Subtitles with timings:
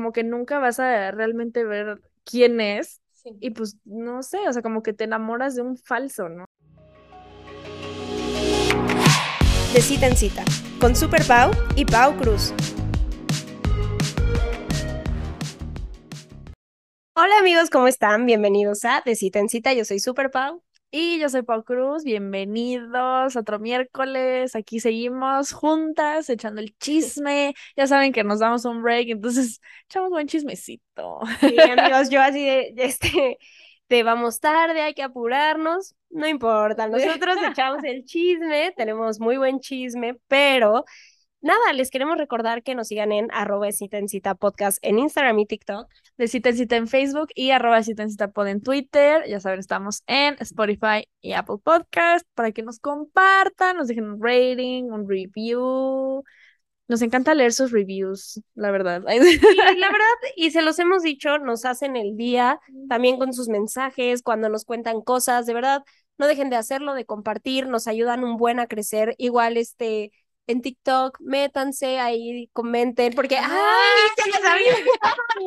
[0.00, 3.02] como que nunca vas a realmente ver quién es.
[3.38, 6.46] Y pues no sé, o sea, como que te enamoras de un falso, ¿no?
[9.74, 10.42] De cita en cita,
[10.80, 12.54] con Super Pau y Pau Cruz.
[17.14, 18.24] Hola amigos, ¿cómo están?
[18.24, 20.62] Bienvenidos a De cita en cita, yo soy Super Pau.
[20.92, 24.56] Y yo soy Pau Cruz, bienvenidos otro miércoles.
[24.56, 27.54] Aquí seguimos juntas echando el chisme.
[27.76, 31.20] Ya saben que nos damos un break, entonces echamos buen chismecito.
[31.38, 33.38] Sí, amigos, yo así de, este,
[33.86, 35.94] te vamos tarde, hay que apurarnos.
[36.08, 40.84] No importa, nosotros echamos el chisme, tenemos muy buen chisme, pero
[41.40, 45.38] nada, les queremos recordar que nos sigan en arroba cita en cita podcast en Instagram
[45.38, 45.88] y TikTok.
[46.16, 49.24] De cita en cita en Facebook y arroba cita en cita pod en Twitter.
[49.28, 54.18] Ya saben, estamos en Spotify y Apple Podcast para que nos compartan, nos dejen un
[54.22, 56.22] rating, un review.
[56.88, 59.02] Nos encanta leer sus reviews, la verdad.
[59.04, 59.12] la
[59.92, 64.48] verdad, y se los hemos dicho, nos hacen el día también con sus mensajes, cuando
[64.48, 65.84] nos cuentan cosas, de verdad,
[66.18, 69.14] no dejen de hacerlo, de compartir, nos ayudan un buen a crecer.
[69.18, 70.10] Igual, este,
[70.50, 73.48] en TikTok, métanse ahí, comenten, porque ¡ay!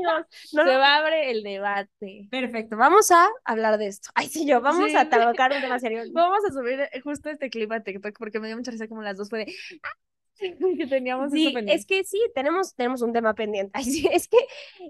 [0.04, 2.28] no, Se va a abrir el debate.
[2.32, 4.10] Perfecto, vamos a hablar de esto.
[4.16, 6.04] Ay, sí, yo, vamos a trabajar un tema serio.
[6.14, 9.18] Vamos a subir justo este clip a TikTok porque me dio mucha risa como las
[9.18, 9.56] dos fue de
[10.78, 13.72] que teníamos sí, es que sí, tenemos, tenemos un tema pendiente.
[13.74, 14.38] Ay, sí, es que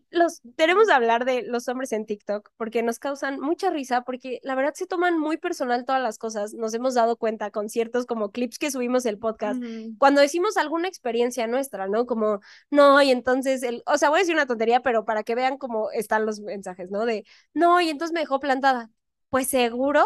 [0.09, 4.39] los tenemos que hablar de los hombres en TikTok porque nos causan mucha risa, porque
[4.43, 6.53] la verdad se toman muy personal todas las cosas.
[6.53, 9.61] Nos hemos dado cuenta con ciertos como clips que subimos el podcast,
[9.97, 12.05] cuando decimos alguna experiencia nuestra, ¿no?
[12.05, 15.35] Como, no, y entonces, el, o sea, voy a decir una tontería, pero para que
[15.35, 17.05] vean cómo están los mensajes, ¿no?
[17.05, 18.89] De, no, y entonces me dejó plantada.
[19.29, 20.05] Pues seguro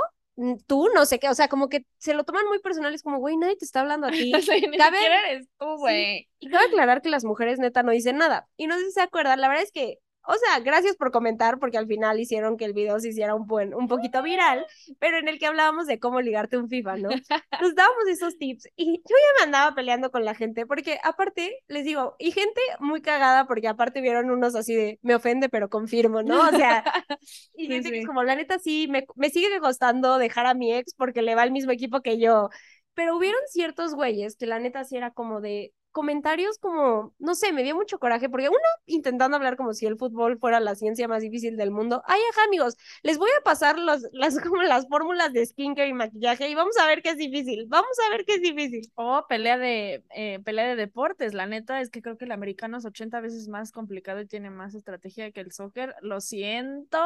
[0.68, 3.18] tú, no sé qué, o sea, como que se lo toman muy personal, es como,
[3.20, 4.32] güey, nadie te está hablando a ti.
[4.78, 4.98] cabe,
[5.32, 6.28] eres tú, güey.
[6.40, 8.48] y cabe aclarar que las mujeres neta no dicen nada.
[8.58, 9.98] Y no sé si se acuerdan, la verdad es que
[10.28, 13.48] o sea, gracias por comentar, porque al final hicieron que el video se hiciera un,
[13.48, 14.66] buen, un poquito viral,
[15.00, 17.10] pero en el que hablábamos de cómo ligarte un FIFA, ¿no?
[17.62, 21.64] Nos dábamos esos tips y yo ya me andaba peleando con la gente, porque aparte,
[21.68, 25.70] les digo, y gente muy cagada, porque aparte vieron unos así de, me ofende, pero
[25.70, 26.42] confirmo, ¿no?
[26.42, 26.84] O sea,
[27.56, 30.74] y gente que es como, la neta sí, me, me sigue costando dejar a mi
[30.74, 32.50] ex porque le va al mismo equipo que yo.
[32.94, 37.52] Pero hubieron ciertos güeyes que la neta sí era como de, comentarios como, no sé,
[37.52, 41.08] me dio mucho coraje, porque uno intentando hablar como si el fútbol fuera la ciencia
[41.08, 42.04] más difícil del mundo.
[42.06, 45.94] Ay, ajá, amigos, les voy a pasar los, las, como las fórmulas de skincare y
[45.94, 48.92] maquillaje y vamos a ver qué es difícil, vamos a ver qué es difícil.
[48.94, 52.78] O pelea de, eh, pelea de deportes, la neta es que creo que el americano
[52.78, 57.00] es 80 veces más complicado y tiene más estrategia que el soccer, lo siento,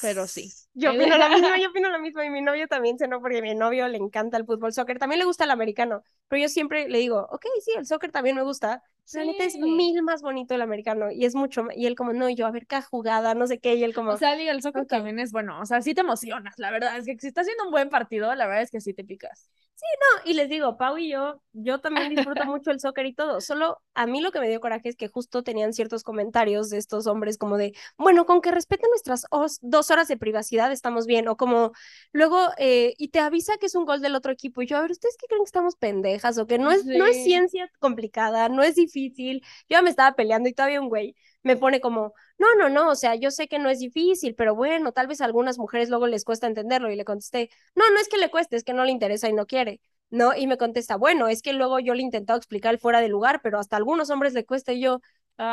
[0.00, 0.52] pero sí.
[0.74, 2.22] Yo opino lo mismo, yo opino lo mismo.
[2.22, 4.98] Y mi novio también se no, porque a mi novio le encanta el fútbol, soccer.
[4.98, 6.02] También le gusta el americano.
[6.28, 8.82] Pero yo siempre le digo, ok, sí, el soccer también me gusta.
[9.12, 11.10] La neta es mil más bonito el americano.
[11.10, 11.66] Y es mucho.
[11.74, 13.74] Y él, como, no, yo a ver cada jugada, no sé qué.
[13.74, 14.12] Y él, como.
[14.12, 15.60] O sea, digo, el soccer también es bueno.
[15.60, 16.96] O sea, sí te emocionas, la verdad.
[16.96, 19.50] Es que si estás haciendo un buen partido, la verdad es que sí te picas.
[19.80, 23.14] Sí, no, y les digo, Pau y yo, yo también disfruto mucho el soccer y
[23.14, 26.68] todo, solo a mí lo que me dio coraje es que justo tenían ciertos comentarios
[26.68, 29.24] de estos hombres como de, bueno, con que respeten nuestras
[29.62, 31.72] dos horas de privacidad estamos bien, o como
[32.12, 34.82] luego, eh, y te avisa que es un gol del otro equipo, y yo, a
[34.82, 36.36] ver, ¿ustedes qué creen que estamos pendejas?
[36.36, 40.14] O que no es, no es ciencia complicada, no es difícil, yo ya me estaba
[40.14, 43.48] peleando y todavía un güey me pone como, no, no, no, o sea, yo sé
[43.48, 46.90] que no es difícil, pero bueno, tal vez a algunas mujeres luego les cuesta entenderlo
[46.90, 49.32] y le contesté, no, no es que le cueste, es que no le interesa y
[49.32, 50.34] no quiere, ¿no?
[50.36, 53.40] Y me contesta, bueno, es que luego yo le he intentado explicar fuera de lugar,
[53.42, 55.00] pero hasta a algunos hombres le cuesta y yo,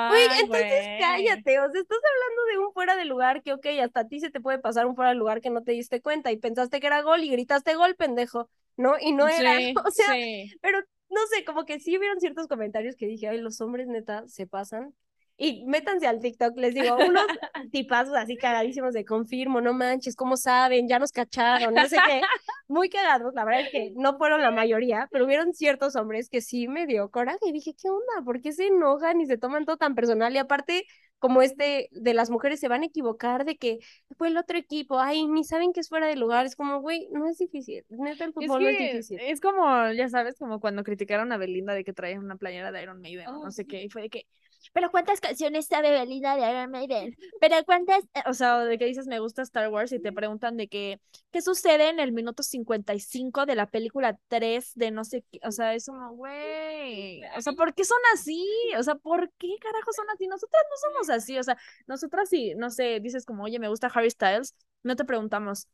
[0.10, 4.02] Uy, entonces cállate, o sea, estás hablando de un fuera de lugar que, ok, hasta
[4.02, 6.32] a ti se te puede pasar un fuera de lugar que no te diste cuenta
[6.32, 8.96] y pensaste que era gol y gritaste gol, pendejo, ¿no?
[9.00, 9.54] Y no era,
[9.88, 10.14] o sea,
[10.62, 14.28] pero no sé, como que sí hubieron ciertos comentarios que dije, ay, los hombres neta
[14.28, 14.94] se pasan,
[15.40, 17.28] y métanse al TikTok, les digo, unos
[17.72, 20.88] tipazos así cagadísimos de confirmo, no manches, ¿cómo saben?
[20.88, 22.22] Ya nos cacharon, no sé qué.
[22.68, 26.42] Muy cagados, la verdad es que no fueron la mayoría, pero hubieron ciertos hombres que
[26.42, 28.26] sí me dio coraje y dije, ¿qué onda?
[28.26, 30.34] ¿Por qué se enojan y se toman todo tan personal?
[30.34, 30.86] Y aparte,
[31.20, 33.80] como este de las mujeres se van a equivocar de que
[34.18, 37.08] fue el otro equipo, ay, ni saben que es fuera de lugar, es como, güey,
[37.12, 39.20] no es difícil, neta el fútbol no es difícil.
[39.22, 42.84] Es como, ya sabes, como cuando criticaron a Belinda de que traía una playera de
[42.84, 44.28] Iron Maiden, no sé qué, y fue de que,
[44.74, 47.16] pero ¿cuántas canciones sabe Belinda de Iron Maiden?
[47.40, 48.04] Pero ¿cuántas?
[48.14, 51.00] Eh, o sea, de que dices me gusta Star Wars y te preguntan de que,
[51.32, 55.40] ¿qué sucede en el minuto 55 de la película 3 de no sé qué?
[55.44, 58.46] O sea, es como, güey, o sea, ¿por qué son así?
[58.78, 60.28] O sea, ¿por qué carajo son así?
[60.28, 63.88] Nosotras no somos así, o sea, nosotras sí, no sé, dices como, oye, me gusta
[63.94, 65.68] Harry Styles, no te preguntamos,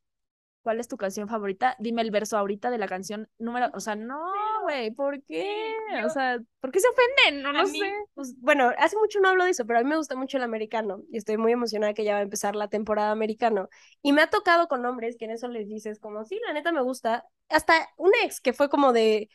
[0.64, 1.76] ¿cuál es tu canción favorita?
[1.78, 4.24] Dime el verso ahorita de la canción número, o sea, no,
[4.64, 5.76] güey, ¿por qué?
[6.06, 7.44] O sea, ¿por qué se ofenden?
[7.44, 7.94] No lo sé.
[8.16, 10.44] Pues, bueno, hace mucho no hablo de eso, pero a mí me gusta mucho el
[10.44, 13.70] americano y estoy muy emocionada que ya va a empezar la temporada americano.
[14.02, 16.72] Y me ha tocado con hombres que en eso les dices como, sí, la neta
[16.72, 17.26] me gusta.
[17.50, 19.30] Hasta un ex que fue como de,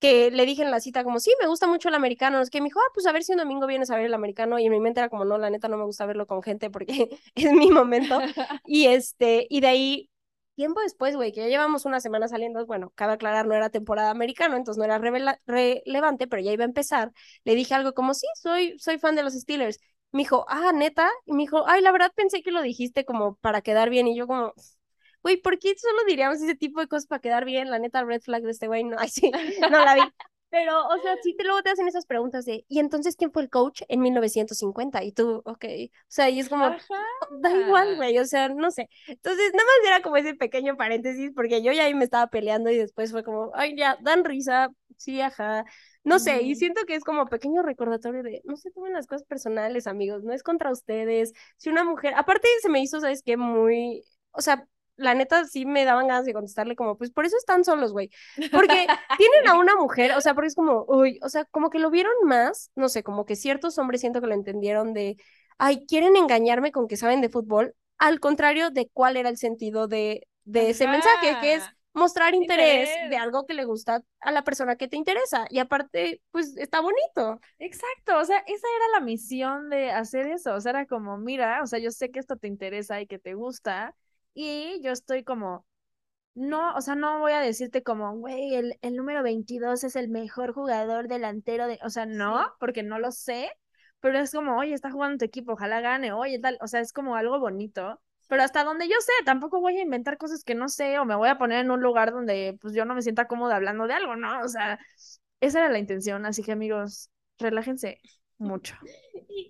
[0.00, 2.60] que le dije en la cita como, sí, me gusta mucho el americano, es que
[2.60, 4.66] me dijo, ah, pues a ver si un domingo vienes a ver el americano, y
[4.66, 7.08] en mi mente era como, no, la neta no me gusta verlo con gente porque
[7.34, 8.20] es mi momento,
[8.64, 10.10] y este, y de ahí,
[10.58, 14.10] tiempo después, güey, que ya llevamos una semana saliendo, bueno, cabe aclarar, no era temporada
[14.10, 17.12] americano, entonces no era relevante, pero ya iba a empezar,
[17.44, 19.78] le dije algo como, sí, soy, soy fan de los Steelers,
[20.10, 23.36] me dijo, ah, neta, y me dijo, ay, la verdad pensé que lo dijiste como
[23.36, 24.52] para quedar bien, y yo como,
[25.22, 27.70] güey, ¿por qué solo diríamos ese tipo de cosas para quedar bien?
[27.70, 29.30] La neta, red flag de este güey, no, ay, sí,
[29.60, 30.02] no la vi.
[30.50, 33.42] Pero, o sea, sí, te, luego te hacen esas preguntas de, ¿y entonces quién fue
[33.42, 35.04] el coach en 1950?
[35.04, 36.64] Y tú, ok, o sea, y es como,
[37.40, 38.88] da igual, güey, o sea, no sé.
[39.06, 42.70] Entonces, nada más era como ese pequeño paréntesis, porque yo ya ahí me estaba peleando
[42.70, 45.64] y después fue como, ay, ya, dan risa, sí, ajá.
[46.04, 49.24] No sé, y siento que es como pequeño recordatorio de, no se tomen las cosas
[49.26, 51.32] personales, amigos, no es contra ustedes.
[51.58, 53.36] Si una mujer, aparte se me hizo, ¿sabes qué?
[53.36, 54.66] Muy, o sea,
[54.98, 58.10] la neta sí me daban ganas de contestarle como, pues por eso están solos, güey.
[58.52, 58.86] Porque
[59.16, 61.90] tienen a una mujer, o sea, porque es como, uy, o sea, como que lo
[61.90, 65.16] vieron más, no sé, como que ciertos hombres siento que lo entendieron de,
[65.56, 69.88] ay, quieren engañarme con que saben de fútbol, al contrario de cuál era el sentido
[69.88, 74.44] de, de ese mensaje, que es mostrar interés, de algo que le gusta a la
[74.44, 75.46] persona que te interesa.
[75.50, 77.40] Y aparte, pues está bonito.
[77.58, 81.62] Exacto, o sea, esa era la misión de hacer eso, o sea, era como, mira,
[81.62, 83.94] o sea, yo sé que esto te interesa y que te gusta,
[84.38, 85.66] y yo estoy como,
[86.34, 90.08] no, o sea, no voy a decirte como, güey, el, el número 22 es el
[90.08, 93.50] mejor jugador delantero de, o sea, no, porque no lo sé,
[94.00, 96.92] pero es como, oye, está jugando tu equipo, ojalá gane, oye, tal, o sea, es
[96.92, 98.00] como algo bonito.
[98.28, 101.16] Pero hasta donde yo sé, tampoco voy a inventar cosas que no sé o me
[101.16, 103.94] voy a poner en un lugar donde pues yo no me sienta cómoda hablando de
[103.94, 104.40] algo, ¿no?
[104.42, 104.78] O sea,
[105.40, 108.00] esa era la intención, así que amigos, relájense
[108.38, 108.76] mucho.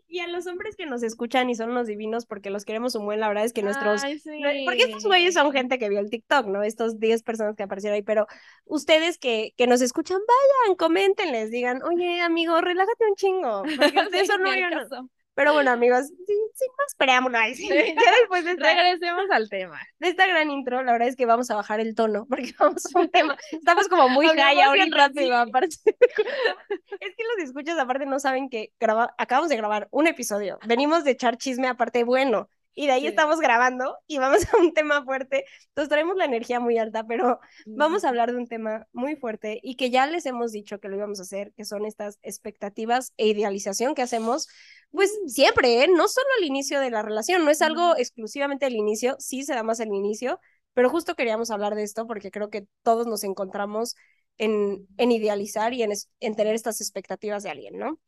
[0.09, 3.05] Y, a los hombres que nos escuchan y son unos divinos porque los queremos un
[3.05, 4.03] buen, la verdad es que nuestros...
[4.03, 6.63] Porque estos güeyes son gente que vio el TikTok, ¿no?
[6.63, 8.27] Estos 10 personas que aparecieron ahí, pero
[8.65, 13.63] ustedes que, que nos escuchan, vayan, comenten, les digan, oye, amigo, relájate un chingo.
[13.63, 15.09] Porque eso no, yo no,
[15.39, 19.81] pero bueno, amigos, sin, más preámbulo, ya después de regresemos al tema.
[20.01, 22.83] De esta gran intro, la verdad es que vamos a bajar el tono, porque vamos
[22.93, 24.97] a un tema, estamos como muy high ahorita.
[24.97, 25.77] Rápido, aparte.
[25.87, 31.05] es que los escuchas aparte no saben que graba, acabamos de grabar un episodio, venimos
[31.05, 35.03] de echar chisme aparte bueno, y de ahí estamos grabando y vamos a un tema
[35.03, 35.45] fuerte.
[35.71, 39.59] Entonces traemos la energía muy alta, pero vamos a hablar de un tema muy fuerte
[39.65, 43.13] y que ya les hemos dicho que lo íbamos a hacer, que son estas expectativas
[43.17, 44.49] e idealización que hacemos
[44.91, 45.89] pues siempre, ¿eh?
[45.89, 49.55] No solo al inicio de la relación, no es algo exclusivamente al inicio, sí se
[49.55, 50.41] da más al inicio,
[50.75, 53.97] pero justo queríamos hablar de esto porque creo que todos nos encontramos
[54.39, 57.99] en, en idealizar y en, en tener estas expectativas de alguien, ¿no?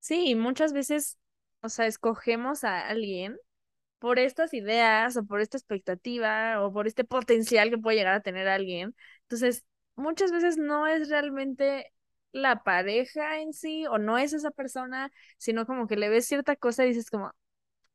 [0.00, 1.18] Sí, muchas veces,
[1.62, 3.36] o sea, escogemos a alguien
[3.98, 8.22] por estas ideas o por esta expectativa o por este potencial que puede llegar a
[8.22, 8.94] tener alguien.
[9.22, 9.64] Entonces,
[9.96, 11.92] muchas veces no es realmente
[12.36, 16.56] la pareja en sí o no es esa persona, sino como que le ves cierta
[16.56, 17.32] cosa y dices como,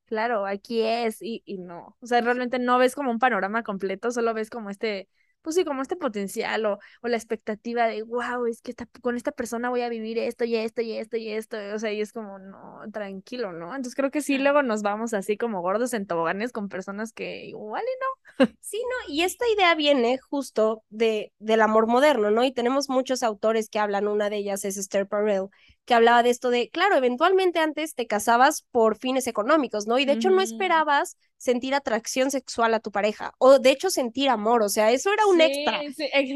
[0.05, 1.97] claro, aquí es y, y no.
[2.01, 5.09] O sea, realmente no ves como un panorama completo, solo ves como este
[5.41, 9.15] pues sí, como este potencial o, o la expectativa de, wow, es que esta, con
[9.15, 12.01] esta persona voy a vivir esto y esto y esto y esto, o sea, y
[12.01, 13.67] es como, no, tranquilo, ¿no?
[13.75, 17.45] Entonces creo que sí, luego nos vamos así como gordos en toboganes con personas que
[17.45, 18.51] igual y no.
[18.59, 22.43] Sí, no, y esta idea viene justo de, del amor moderno, ¿no?
[22.43, 25.47] Y tenemos muchos autores que hablan, una de ellas es Esther Perel,
[25.85, 29.99] que hablaba de esto de, claro, eventualmente antes te casabas por fines económicos, ¿no?
[29.99, 34.29] Y de hecho no esperabas sentir atracción sexual a tu pareja o de hecho sentir
[34.29, 35.81] amor, o sea, eso era un extra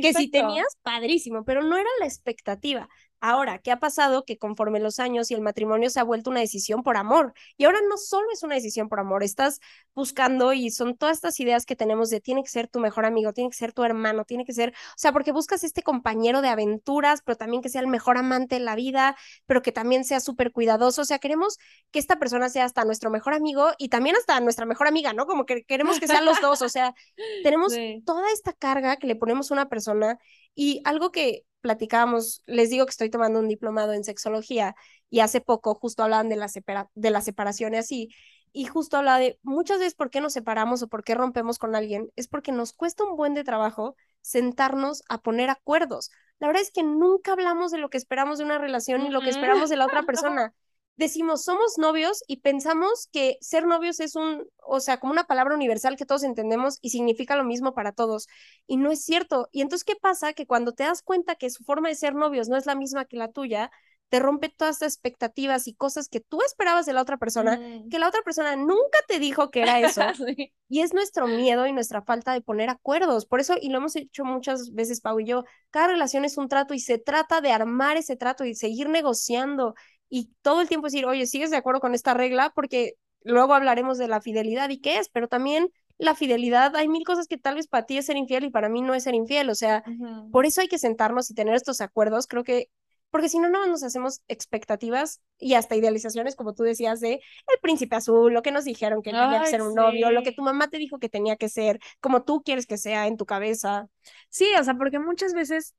[0.02, 2.90] que si tenías, padrísimo, pero no era la expectativa.
[3.27, 4.24] Ahora, ¿qué ha pasado?
[4.24, 7.34] Que conforme los años y el matrimonio se ha vuelto una decisión por amor.
[7.58, 9.62] Y ahora no solo es una decisión por amor, estás
[9.96, 13.34] buscando y son todas estas ideas que tenemos de tiene que ser tu mejor amigo,
[13.34, 16.50] tiene que ser tu hermano, tiene que ser, o sea, porque buscas este compañero de
[16.50, 19.15] aventuras, pero también que sea el mejor amante en la vida,
[19.48, 21.01] pero que también sea súper cuidadoso.
[21.01, 21.58] O sea, queremos
[21.89, 25.25] que esta persona sea hasta nuestro mejor amigo y también hasta nuestra mejor amiga, ¿no?
[25.25, 26.62] Como que queremos que sean los dos.
[26.62, 26.94] O sea,
[27.44, 27.74] tenemos
[28.05, 30.20] toda esta carga que le ponemos a una persona
[30.53, 34.76] y algo que platicábamos, les digo que estoy tomando un diplomado en sexología
[35.10, 36.48] y hace poco justo hablaban de la,
[36.94, 38.10] de la separación y así,
[38.54, 41.76] y justo hablaba de muchas veces por qué nos separamos o por qué rompemos con
[41.76, 46.12] alguien, es porque nos cuesta un buen de trabajo sentarnos a poner acuerdos.
[46.38, 49.22] La verdad es que nunca hablamos de lo que esperamos de una relación y lo
[49.22, 50.54] que esperamos de la otra persona.
[50.98, 55.56] Decimos somos novios y pensamos que ser novios es un, o sea, como una palabra
[55.56, 58.28] universal que todos entendemos y significa lo mismo para todos.
[58.68, 59.50] Y no es cierto.
[59.52, 60.34] Y entonces, ¿qué pasa?
[60.34, 63.06] Que cuando te das cuenta que su forma de ser novios no es la misma
[63.06, 63.72] que la tuya,
[64.10, 67.90] te rompe todas las expectativas y cosas que tú esperabas de la otra persona, Mm.
[67.90, 70.02] que la otra persona nunca te dijo que era eso.
[70.38, 70.54] Sí.
[70.70, 73.25] Y es nuestro miedo y nuestra falta de poner acuerdos.
[73.25, 76.48] Por eso, y lo hemos hecho muchas veces, Pau y yo, cada relación es un
[76.48, 79.74] trato y se trata de armar ese trato y seguir negociando
[80.10, 82.52] y todo el tiempo decir, oye, ¿sigues de acuerdo con esta regla?
[82.56, 87.04] Porque luego hablaremos de la fidelidad y qué es, pero también la fidelidad, hay mil
[87.06, 89.16] cosas que tal vez para ti es ser infiel y para mí no es ser
[89.16, 89.50] infiel.
[89.50, 89.84] O sea,
[90.32, 92.28] por eso hay que sentarnos y tener estos acuerdos.
[92.28, 92.70] Creo que
[93.16, 97.60] porque si no, no nos hacemos expectativas y hasta idealizaciones, como tú decías, de el
[97.62, 100.42] príncipe azul, lo que nos dijeron que tenía que ser un novio, lo que tu
[100.42, 103.88] mamá te dijo que tenía que ser, como tú quieres que sea en tu cabeza.
[104.28, 105.76] Sí, o sea, porque muchas veces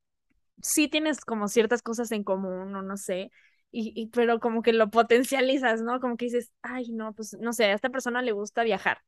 [0.62, 3.30] sí tienes como ciertas cosas en común, o no sé,
[3.78, 6.00] y, y pero como que lo potencializas, ¿no?
[6.00, 8.98] Como que dices, ay, no, pues no sé, a esta persona le gusta viajar.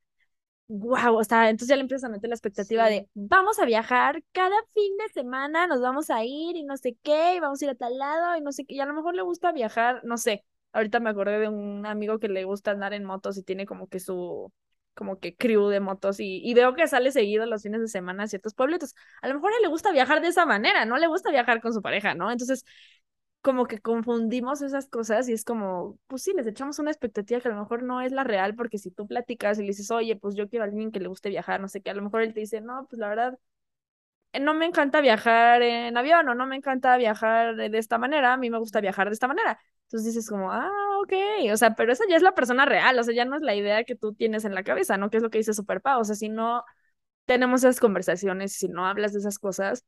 [0.70, 2.94] Wow, o sea, entonces ya le empiezas a meter la expectativa Sí.
[2.94, 6.94] de vamos a viajar cada fin de semana, nos vamos a ir y no sé
[7.02, 8.92] qué, y vamos a ir a tal lado y no sé qué, y a lo
[8.92, 10.44] mejor le gusta viajar, no sé.
[10.72, 13.88] Ahorita me acordé de un amigo que le gusta andar en motos y tiene como
[13.88, 14.52] que su
[14.94, 18.24] como que crew de motos y, y veo que sale seguido los fines de semana
[18.24, 18.94] a ciertos pueblitos.
[19.22, 21.60] A lo mejor a él le gusta viajar de esa manera, no le gusta viajar
[21.62, 22.30] con su pareja, ¿no?
[22.32, 22.64] Entonces,
[23.40, 27.48] como que confundimos esas cosas y es como, pues sí, les echamos una expectativa que
[27.48, 30.16] a lo mejor no es la real, porque si tú platicas y le dices, oye,
[30.16, 32.22] pues yo quiero a alguien que le guste viajar, no sé qué, a lo mejor
[32.22, 33.38] él te dice, no, pues la verdad,
[34.32, 38.34] eh, no me encanta viajar en avión o no me encanta viajar de, esta manera,
[38.34, 39.58] a mí me gusta viajar de esta manera.
[39.84, 40.70] Entonces dices como, ah,
[41.02, 41.12] ok,
[41.52, 43.54] o sea, pero esa ya es la persona real, o sea, ya no es la
[43.54, 45.10] idea que tú tienes en la cabeza, ¿no?
[45.10, 46.64] Que es lo que dice Super Pau, o sea, si no
[47.26, 49.84] tenemos esas conversaciones, si no hablas de esas cosas,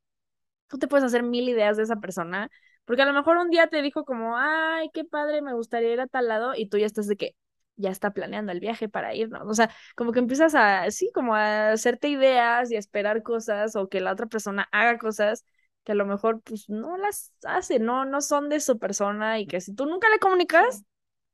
[0.67, 2.49] tú te puedes hacer mil ideas de esa persona,
[2.85, 6.01] porque a lo mejor un día te dijo como, ay, qué padre, me gustaría ir
[6.01, 7.35] a tal lado, y tú ya estás de que
[7.75, 9.43] ya está planeando el viaje para irnos.
[9.47, 13.75] O sea, como que empiezas a, sí, como a hacerte ideas y a esperar cosas,
[13.75, 15.45] o que la otra persona haga cosas
[15.83, 19.47] que a lo mejor pues no las hace, no, no son de su persona, y
[19.47, 20.83] que si tú nunca le comunicas,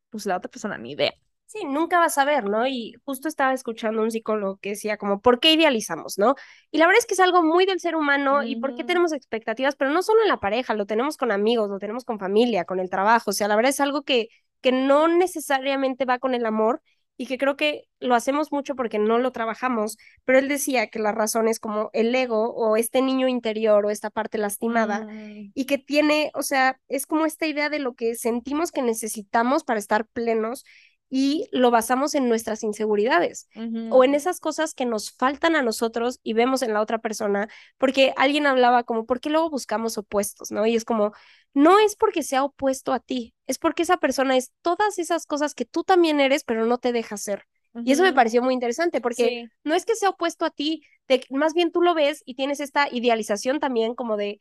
[0.09, 1.13] pues la otra persona ni idea.
[1.49, 2.67] Sí, nunca vas a ver, ¿no?
[2.67, 6.35] Y justo estaba escuchando un psicólogo que decía como, ¿por qué idealizamos, no?
[6.71, 9.13] Y la verdad es que es algo muy del ser humano y por qué tenemos
[9.13, 12.65] expectativas, pero no solo en la pareja, lo tenemos con amigos, lo tenemos con familia,
[12.65, 14.27] con el trabajo, o sea, la verdad es algo que,
[14.61, 16.81] que no necesariamente va con el amor
[17.19, 20.99] y que creo que lo hacemos mucho porque no lo trabajamos, pero él decía que
[20.99, 25.51] la razón es como el ego o este niño interior o esta parte lastimada Mm,
[25.55, 29.63] y que tiene, o sea, es como esta idea de lo que sentimos que necesitamos
[29.63, 30.63] para estar plenos
[31.09, 33.47] y lo basamos en nuestras inseguridades
[33.91, 37.47] o en esas cosas que nos faltan a nosotros y vemos en la otra persona,
[37.77, 40.51] porque alguien hablaba como, ¿por qué luego buscamos opuestos?
[40.51, 40.65] ¿No?
[40.65, 41.13] Y es como,
[41.53, 45.53] no es porque sea opuesto a ti, es porque esa persona es todas esas cosas
[45.53, 47.43] que tú también eres, pero no te deja ser.
[47.85, 49.49] Y eso me pareció muy interesante porque Sí.
[49.63, 50.81] no es que sea opuesto a ti,
[51.29, 54.39] más bien tú lo ves y tienes esta idealización también como de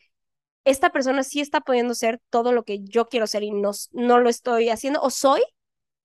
[0.65, 4.19] esta persona sí está pudiendo ser todo lo que yo quiero ser y no, no
[4.19, 5.43] lo estoy haciendo, o soy,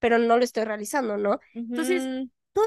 [0.02, 1.40] pero no lo estoy realizando, ¿no?
[1.54, 2.04] Entonces,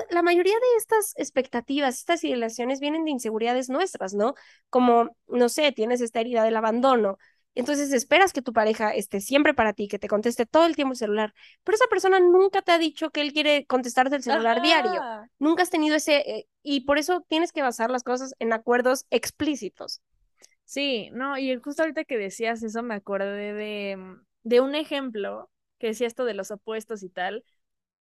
[0.08, 4.34] la mayoría de estas expectativas, estas idealizaciones vienen de inseguridades nuestras, ¿no?
[4.70, 7.18] Como, no sé, tienes esta herida del abandono.
[7.56, 10.92] Entonces esperas que tu pareja esté siempre para ti, que te conteste todo el tiempo
[10.92, 14.62] el celular, pero esa persona nunca te ha dicho que él quiere contestarte el celular
[14.62, 15.00] diario.
[15.38, 19.06] Nunca has tenido ese, eh, y por eso tienes que basar las cosas en acuerdos
[19.10, 20.02] explícitos.
[20.64, 25.50] Sí, no, y justo ahorita que decías eso me acordé de, mm, de un ejemplo
[25.84, 27.44] que decía esto de los opuestos y tal,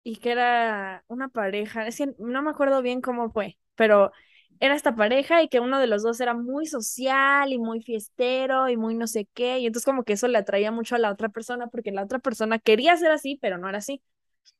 [0.04, 4.12] y que era una pareja, es que no me acuerdo bien cómo fue, pero
[4.60, 8.68] era esta pareja y que uno de los dos era muy social y muy fiestero
[8.68, 11.10] y muy no sé qué, y entonces como que eso le atraía mucho a la
[11.12, 14.02] otra persona porque la otra persona quería ser así, pero no era así.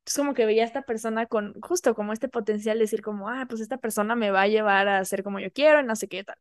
[0.01, 3.29] Entonces como que veía a esta persona con justo como este potencial de decir como,
[3.31, 5.97] ah, pues esta persona me va a llevar a ser como yo quiero y no
[5.97, 6.37] sé qué tal.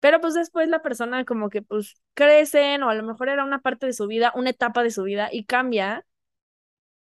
[0.00, 3.60] Pero pues después la persona como que pues crecen o a lo mejor era una
[3.60, 6.06] parte de su vida, una etapa de su vida y cambia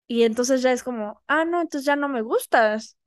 [0.07, 2.99] y entonces ya es como, ah, no, entonces ya no me gustas.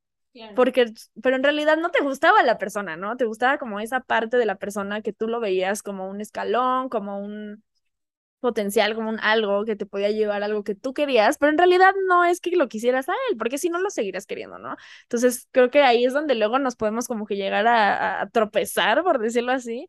[0.55, 3.17] Porque, pero en realidad no te gustaba la persona, ¿no?
[3.17, 6.89] Te gustaba como esa parte de la persona que tú lo veías como un escalón,
[6.89, 7.64] como un
[8.39, 11.57] potencial, como un algo que te podía llevar a algo que tú querías, pero en
[11.57, 14.75] realidad no es que lo quisieras a él, porque si no lo seguirías queriendo, ¿no?
[15.03, 19.03] Entonces creo que ahí es donde luego nos podemos como que llegar a, a tropezar,
[19.03, 19.87] por decirlo así,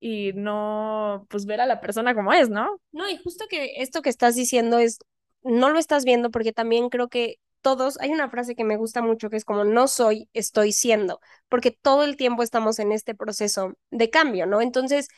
[0.00, 2.80] y no, pues ver a la persona como es, ¿no?
[2.92, 4.98] No, y justo que esto que estás diciendo es,
[5.42, 9.00] no lo estás viendo porque también creo que todos, hay una frase que me gusta
[9.00, 13.14] mucho que es como no soy, estoy siendo, porque todo el tiempo estamos en este
[13.14, 14.60] proceso de cambio, ¿no?
[14.60, 15.08] Entonces,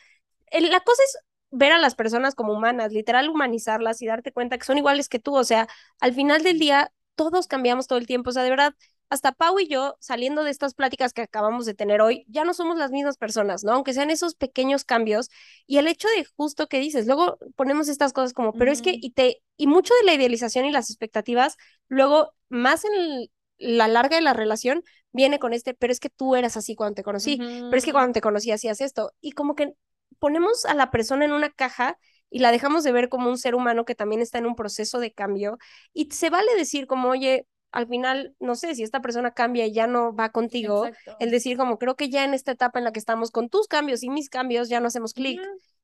[0.52, 1.18] la cosa es
[1.56, 5.18] ver a las personas como humanas, literal humanizarlas y darte cuenta que son iguales que
[5.18, 5.34] tú.
[5.36, 5.68] O sea,
[6.00, 8.30] al final del día, todos cambiamos todo el tiempo.
[8.30, 8.75] O sea, de verdad,
[9.08, 12.54] hasta Pau y yo, saliendo de estas pláticas que acabamos de tener hoy, ya no
[12.54, 13.72] somos las mismas personas, ¿no?
[13.72, 15.30] Aunque sean esos pequeños cambios.
[15.66, 18.92] Y el hecho de justo que dices, luego ponemos estas cosas como, pero es que,
[19.00, 21.56] y te, y mucho de la idealización y las expectativas,
[21.88, 24.82] luego, más en la larga de la relación,
[25.12, 27.92] viene con este, pero es que tú eras así cuando te conocí, pero es que
[27.92, 29.12] cuando te conocí hacías esto.
[29.20, 29.75] Y como que
[30.18, 31.99] ponemos a la persona en una caja
[32.30, 34.99] y la dejamos de ver como un ser humano que también está en un proceso
[34.99, 35.58] de cambio.
[35.92, 39.73] Y se vale decir como, oye, al final, no sé, si esta persona cambia y
[39.73, 40.87] ya no va contigo,
[41.20, 43.68] el decir como creo que ya en esta etapa en la que estamos con tus
[43.68, 45.40] cambios y mis cambios ya no hacemos clic,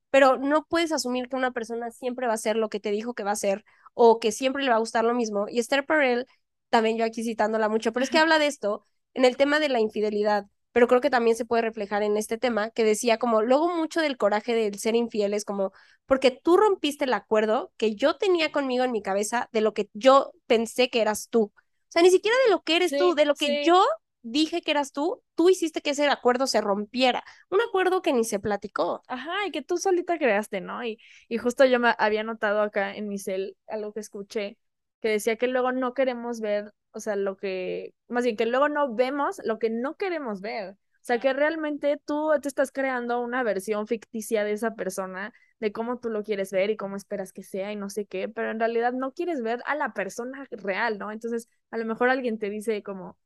[0.09, 3.13] pero no puedes asumir que una persona siempre va a ser lo que te dijo
[3.13, 3.63] que va a ser
[3.93, 5.45] o que siempre le va a gustar lo mismo.
[5.49, 6.25] Y Esther Perel,
[6.69, 9.69] también yo aquí citándola mucho, pero es que habla de esto en el tema de
[9.69, 13.41] la infidelidad, pero creo que también se puede reflejar en este tema que decía como
[13.41, 15.71] luego mucho del coraje del ser infiel es como
[16.05, 19.89] porque tú rompiste el acuerdo que yo tenía conmigo en mi cabeza de lo que
[19.93, 21.53] yo pensé que eras tú
[21.93, 23.83] sea, ni siquiera de lo que eres tú, de lo que yo
[24.23, 27.23] dije que eras tú, tú hiciste que ese acuerdo se rompiera.
[27.49, 29.03] Un acuerdo que ni se platicó.
[29.07, 30.83] Ajá, y que tú solita creaste, ¿no?
[30.83, 30.97] Y,
[31.29, 34.57] y justo yo me había notado acá en mi cel algo que escuché,
[35.01, 38.69] que decía que luego no queremos ver, o sea, lo que, más bien que luego
[38.69, 40.71] no vemos lo que no queremos ver.
[40.71, 45.71] O sea, que realmente tú te estás creando una versión ficticia de esa persona de
[45.73, 48.51] cómo tú lo quieres ver y cómo esperas que sea y no sé qué, pero
[48.51, 51.11] en realidad no quieres ver a la persona real, ¿no?
[51.11, 53.17] Entonces, a lo mejor alguien te dice como,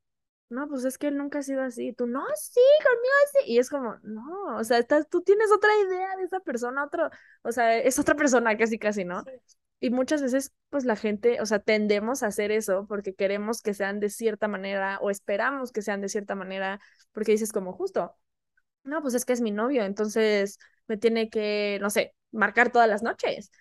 [0.50, 3.60] no, pues es que él nunca ha sido así, tú, no, sí, conmigo sí, y
[3.60, 7.10] es como, no, o sea, estás, tú tienes otra idea de esa persona, otro,
[7.44, 9.24] o sea, es otra persona casi, casi, ¿no?
[9.80, 13.74] Y muchas veces, pues la gente, o sea, tendemos a hacer eso porque queremos que
[13.76, 16.80] sean de cierta manera o esperamos que sean de cierta manera,
[17.12, 18.16] porque dices como justo,
[18.84, 22.90] no, pues es que es mi novio, entonces me tiene que, no sé, marcar todas
[22.90, 23.52] las noches.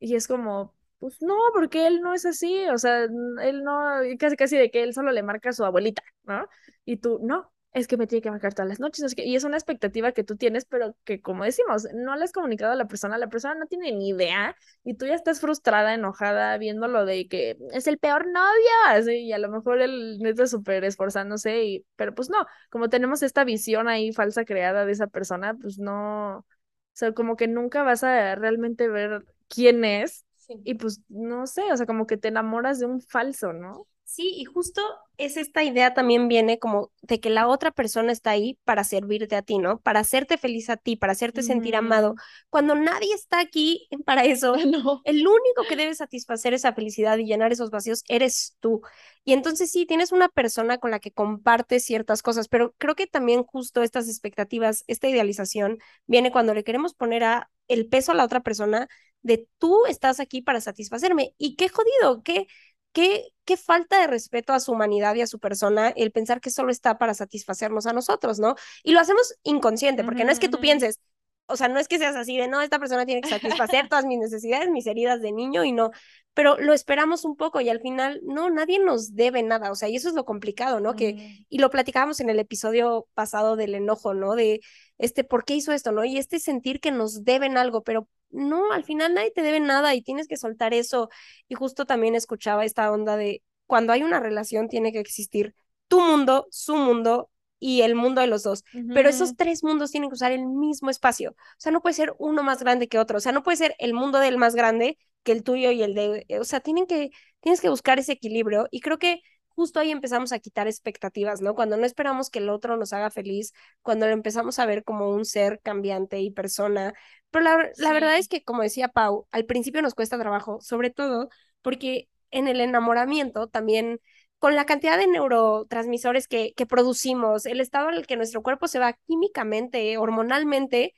[0.00, 3.80] Y es como, pues no, porque él no es así, o sea, él no,
[4.18, 6.48] casi casi de que él solo le marca a su abuelita, ¿no?
[6.84, 9.56] Y tú, no, es que me tiene que marcar todas las noches, y es una
[9.56, 13.18] expectativa que tú tienes, pero que como decimos, no le has comunicado a la persona,
[13.18, 17.58] la persona no tiene ni idea, y tú ya estás frustrada, enojada, viéndolo de que
[17.72, 22.14] es el peor novio, así, y a lo mejor él está súper esforzándose, y, pero
[22.14, 26.44] pues no, como tenemos esta visión ahí falsa creada de esa persona, pues no, o
[26.92, 30.24] sea, como que nunca vas a realmente ver quién es.
[30.64, 33.86] Y pues no sé, o sea, como que te enamoras de un falso, ¿no?
[34.06, 34.82] Sí, y justo
[35.16, 39.34] es esta idea también viene como de que la otra persona está ahí para servirte
[39.34, 39.80] a ti, ¿no?
[39.80, 42.14] Para hacerte feliz a ti, para hacerte sentir amado.
[42.50, 45.00] Cuando nadie está aquí para eso, no.
[45.04, 48.82] el único que debe satisfacer esa felicidad y llenar esos vacíos eres tú.
[49.24, 53.06] Y entonces sí, tienes una persona con la que compartes ciertas cosas, pero creo que
[53.06, 58.14] también justo estas expectativas, esta idealización, viene cuando le queremos poner a el peso a
[58.14, 58.86] la otra persona
[59.22, 61.34] de tú estás aquí para satisfacerme.
[61.38, 62.46] Y qué jodido, qué
[62.94, 66.50] qué, qué falta de respeto a su humanidad y a su persona el pensar que
[66.50, 68.54] solo está para satisfacernos a nosotros, ¿no?
[68.82, 71.00] Y lo hacemos inconsciente, porque no es que tú pienses,
[71.46, 74.06] o sea, no es que seas así de, no, esta persona tiene que satisfacer todas
[74.06, 75.90] mis necesidades, mis heridas de niño y no,
[76.34, 79.88] pero lo esperamos un poco y al final, no, nadie nos debe nada, o sea,
[79.88, 80.94] y eso es lo complicado, ¿no?
[80.94, 84.36] Que, y lo platicábamos en el episodio pasado del enojo, ¿no?
[84.36, 84.60] De,
[84.98, 86.04] este, ¿por qué hizo esto, no?
[86.04, 89.94] Y este sentir que nos deben algo, pero no, al final nadie te debe nada
[89.94, 91.08] y tienes que soltar eso.
[91.48, 95.54] Y justo también escuchaba esta onda de cuando hay una relación tiene que existir
[95.88, 98.64] tu mundo, su mundo y el mundo de los dos.
[98.92, 101.30] Pero esos tres mundos tienen que usar el mismo espacio.
[101.30, 103.18] O sea, no puede ser uno más grande que otro.
[103.18, 105.94] O sea, no puede ser el mundo del más grande que el tuyo y el
[105.94, 106.26] de...
[106.40, 108.68] O sea, tienen que, tienes que buscar ese equilibrio.
[108.70, 109.22] Y creo que
[109.54, 111.54] justo ahí empezamos a quitar expectativas, ¿no?
[111.54, 115.10] Cuando no esperamos que el otro nos haga feliz, cuando lo empezamos a ver como
[115.10, 116.94] un ser cambiante y persona,
[117.30, 121.28] pero la, verdad es que, como decía Pau, al principio nos cuesta trabajo, sobre todo
[121.62, 124.00] porque en el enamoramiento también
[124.38, 128.68] con la cantidad de neurotransmisores que, que producimos, el estado en el que nuestro cuerpo
[128.68, 130.94] se va químicamente, hormonalmente,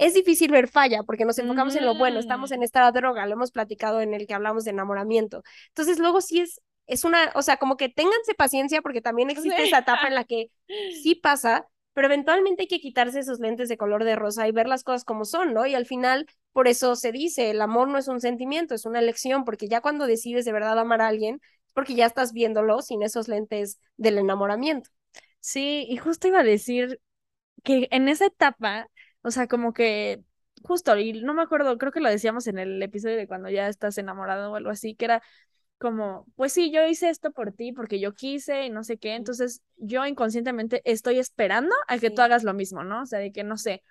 [0.00, 2.54] es difícil ver falla porque nos enfocamos en lo bueno, estamos mm.
[2.54, 5.42] en esta droga, lo hemos platicado en el que hablamos de enamoramiento.
[5.68, 9.62] Entonces, luego sí es, es una, o sea, como que ténganse paciencia porque también existe
[9.64, 10.50] esa etapa en la que
[11.02, 14.68] sí pasa, pero eventualmente hay que quitarse esos lentes de color de rosa y ver
[14.68, 15.66] las cosas como son, ¿no?
[15.66, 19.00] Y al final, por eso se dice, el amor no es un sentimiento, es una
[19.00, 22.80] elección, porque ya cuando decides de verdad amar a alguien, es porque ya estás viéndolo
[22.82, 24.90] sin esos lentes del enamoramiento.
[25.40, 27.00] Sí, y justo iba a decir
[27.62, 28.88] que en esa etapa,
[29.22, 30.22] o sea, como que
[30.62, 33.68] justo, y no me acuerdo, creo que lo decíamos en el episodio de cuando ya
[33.68, 35.22] estás enamorado o algo así, que era
[35.80, 39.14] como, pues sí, yo hice esto por ti porque yo quise y no sé qué,
[39.14, 43.02] entonces yo inconscientemente estoy esperando a que tú hagas lo mismo, ¿no?
[43.02, 43.82] O sea, de que no sé,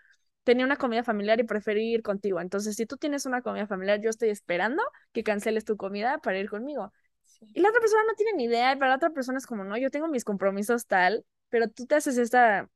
[0.44, 2.42] tenía una comida familiar y preferí ir contigo.
[2.42, 6.38] Entonces, si tú tienes una comida familiar, yo estoy esperando que canceles tu comida para
[6.40, 6.94] ir conmigo.
[7.42, 9.64] Y la otra persona no tiene ni idea, y para la otra persona es como,
[9.64, 12.70] no, yo tengo mis compromisos tal, pero tú te haces esta,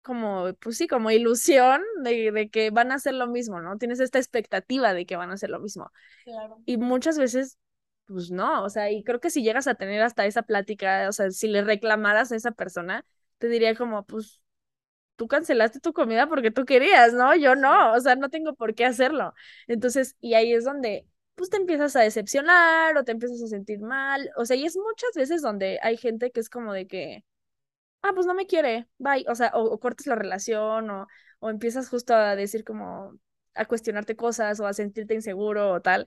[0.00, 3.76] como, pues sí, como ilusión de, de que van a hacer lo mismo, ¿no?
[3.76, 5.90] Tienes esta expectativa de que van a hacer lo mismo.
[6.24, 6.62] Claro.
[6.64, 7.58] Y muchas veces,
[8.08, 11.12] pues no, o sea, y creo que si llegas a tener hasta esa plática, o
[11.12, 13.04] sea, si le reclamaras a esa persona,
[13.38, 14.40] te diría como, pues
[15.16, 17.34] tú cancelaste tu comida porque tú querías, ¿no?
[17.36, 19.34] Yo no, o sea, no tengo por qué hacerlo.
[19.68, 23.80] Entonces, y ahí es donde pues te empiezas a decepcionar o te empiezas a sentir
[23.80, 27.24] mal, o sea, y es muchas veces donde hay gente que es como de que,
[28.02, 31.06] ah, pues no me quiere, bye, o sea, o, o cortas la relación o,
[31.40, 33.18] o empiezas justo a decir como,
[33.54, 36.06] a cuestionarte cosas o a sentirte inseguro o tal,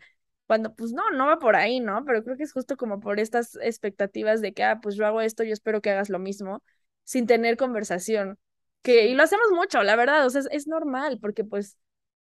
[0.51, 2.03] cuando pues no, no va por ahí, ¿no?
[2.05, 5.21] Pero creo que es justo como por estas expectativas de que, ah, pues yo hago
[5.21, 6.61] esto, yo espero que hagas lo mismo,
[7.05, 8.37] sin tener conversación,
[8.81, 11.77] que, y lo hacemos mucho, la verdad, o sea, es, es normal, porque pues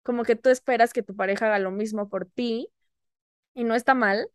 [0.04, 2.70] como que tú esperas que tu pareja haga lo mismo por ti,
[3.54, 4.30] y no está mal,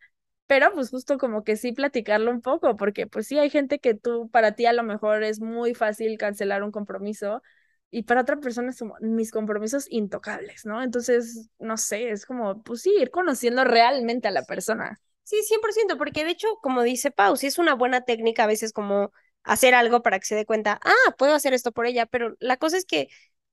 [0.47, 3.95] pero pues justo como que sí platicarlo un poco, porque pues sí hay gente que
[3.95, 7.43] tú, para ti a lo mejor es muy fácil cancelar un compromiso
[7.91, 10.83] y para otra persona son mis compromisos intocables, ¿no?
[10.83, 15.01] Entonces, no sé, es como, pues sí, ir conociendo realmente a la persona.
[15.25, 18.73] Sí, 100%, porque de hecho, como dice Pau, sí es una buena técnica a veces
[18.73, 22.35] como hacer algo para que se dé cuenta, ah, puedo hacer esto por ella, pero
[22.41, 23.09] la cosa es que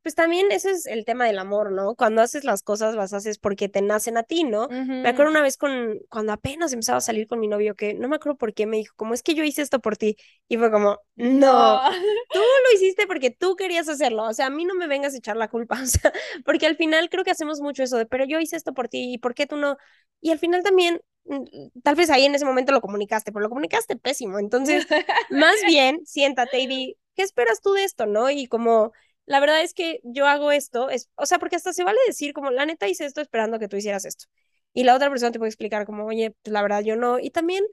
[0.05, 1.95] pues también ese es el tema del amor, ¿no?
[1.95, 4.67] Cuando haces las cosas, las haces porque te nacen a ti, ¿no?
[4.69, 8.07] Me acuerdo una vez con, cuando apenas empezaba a salir con mi novio, que no
[8.07, 10.15] me acuerdo por qué me dijo, como es que yo hice esto por ti.
[10.47, 11.81] Y fue como, no,
[12.31, 14.25] tú lo hiciste porque tú querías hacerlo.
[14.25, 15.75] O sea, a mí no me vengas a echar la culpa.
[15.81, 16.13] O sea,
[16.45, 19.11] porque al final creo que hacemos mucho eso de, pero yo hice esto por ti
[19.11, 19.75] y por qué tú no.
[20.21, 23.49] Y al final también mm, tal vez ahí en ese momento lo comunicaste, pero lo
[23.49, 24.37] comunicaste pésimo.
[24.37, 24.85] Entonces,
[25.31, 28.29] más bien, siéntate y di, ¿qué esperas tú de esto, no?
[28.29, 28.91] Y como
[29.25, 32.33] la verdad es que yo hago esto, es, o sea, porque hasta se vale decir
[32.33, 34.25] como, la neta hice esto esperando que tú hicieras esto.
[34.73, 37.19] Y la otra persona te puede explicar como, oye, pues la verdad yo no.
[37.19, 37.63] Y también,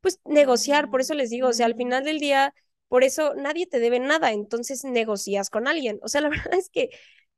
[0.00, 2.54] pues negociar, por eso les digo, o sea, al final del día,
[2.88, 5.98] por eso nadie te debe nada, entonces negocias con alguien.
[6.02, 6.90] O sea, la verdad es que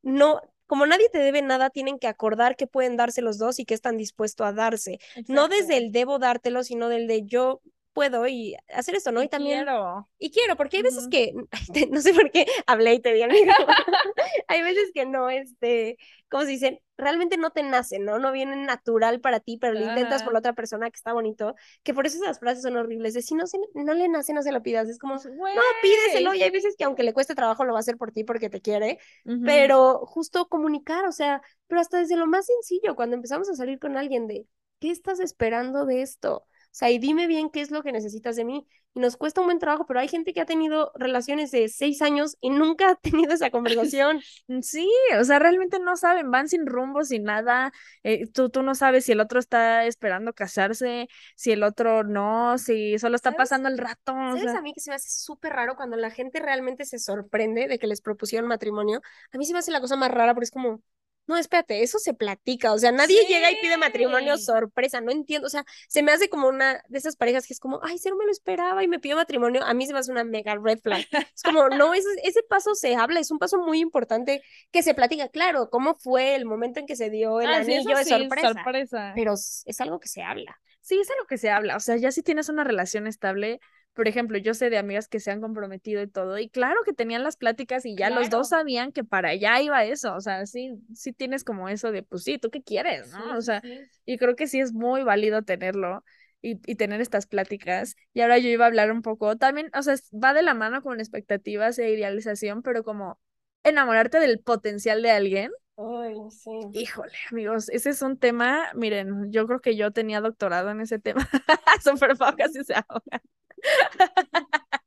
[0.03, 3.65] no, como nadie te debe nada, tienen que acordar que pueden darse los dos y
[3.65, 4.99] que están dispuestos a darse.
[5.27, 7.61] No desde el debo dártelo, sino del de yo
[7.95, 9.23] puedo y hacer esto, ¿no?
[9.23, 9.65] Y, también...
[9.65, 10.09] Quiero.
[10.19, 11.33] Y quiero, porque hay veces que,
[11.91, 13.53] no sé por qué hablé y te amigo.
[14.49, 15.97] hay veces que no, este,
[16.29, 18.19] como se dicen, realmente no te nace, ¿no?
[18.19, 21.55] No viene natural para ti, pero lo intentas por la otra persona que está bonito,
[21.83, 24.43] que por eso esas frases son horribles, de si no, se, no le nace, no
[24.43, 27.65] se lo pidas, es como, no, pídeselo, y hay veces que aunque le cueste trabajo
[27.65, 28.99] lo va a hacer por ti porque te quiere,
[29.45, 33.79] pero justo comunicar, o sea, pero hasta desde lo más sencillo, cuando empezamos a salir
[33.79, 34.47] con alguien de,
[34.81, 36.47] ¿qué estás esperando de esto?
[36.75, 38.67] O sea, y dime bien qué es lo que necesitas de mí.
[38.97, 42.03] Y nos cuesta un buen trabajo, pero hay gente que ha tenido relaciones de seis
[42.03, 44.21] años y nunca ha tenido esa conversación.
[44.63, 47.73] Sí, o sea, realmente no saben, van sin rumbo, sin nada.
[48.03, 52.59] Eh, tú, tú no sabes si el otro está esperando casarse, si el otro no,
[52.59, 54.13] si solo está pasando el rato.
[54.13, 57.69] ¿Sabes a mí que se me hace súper raro cuando la gente realmente se sorprende
[57.69, 59.01] de que les propusieron matrimonio?
[59.33, 60.83] A mí se me hace la cosa más rara porque es como,
[61.27, 65.47] no, espérate, eso se platica, o sea, nadie llega y pide matrimonio sorpresa, no entiendo,
[65.47, 68.17] o sea, se me hace como una de esas parejas que es como, ay, cero
[68.19, 70.79] me lo esperaba y me pidió matrimonio, a mí se me hace una mega red
[70.79, 71.07] flag.
[71.35, 74.95] Es como, no, ese, ese paso se habla, es un paso muy importante que se
[74.95, 78.53] platica, claro, cómo fue el momento en que se dio el ah, anillo de sorpresa,
[78.53, 80.61] sorpresa, pero es algo que se habla.
[80.81, 83.59] Sí, es algo que se habla, o sea, ya si tienes una relación estable,
[83.95, 86.93] por ejemplo, yo sé de amigas que se han comprometido y todo, y claro que
[86.93, 90.47] tenían las pláticas y ya los dos sabían que para allá iba eso, o sea,
[90.47, 93.13] sí, sí tienes como eso de, pues sí, ¿tú qué quieres?
[93.13, 93.37] ¿no?
[93.37, 93.63] o sea,
[94.05, 96.05] y creo que sí es muy válido tenerlo
[96.43, 97.97] y, y, tener estas pláticas.
[98.13, 100.83] Y ahora yo iba a hablar un poco, también, o sea, va de la mano
[100.83, 103.19] con expectativas e idealización, pero como
[103.63, 105.53] enamorarte del potencial de alguien.
[105.77, 106.51] Ay, sí.
[106.73, 110.99] Híjole, amigos, ese es un tema, miren, yo creo que yo tenía doctorado en ese
[110.99, 111.29] tema,
[111.83, 113.21] súper casi se ahogan.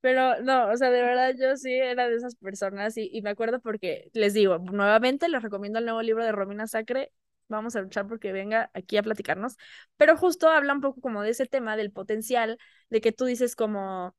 [0.00, 3.30] Pero no, o sea, de verdad yo sí era de esas personas y, y, me
[3.30, 7.12] acuerdo porque les digo, nuevamente les recomiendo el nuevo libro de Romina Sacre.
[7.48, 9.56] Vamos a luchar porque venga aquí a platicarnos.
[9.96, 12.58] Pero justo habla un poco como de ese tema del potencial,
[12.90, 14.14] de que tú dices como,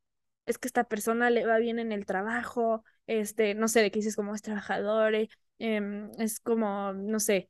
[0.46, 4.00] es que esta persona le va bien en el trabajo, este, no sé, de que
[4.00, 7.50] dices como es trabajador, eh, em, es como, no sé,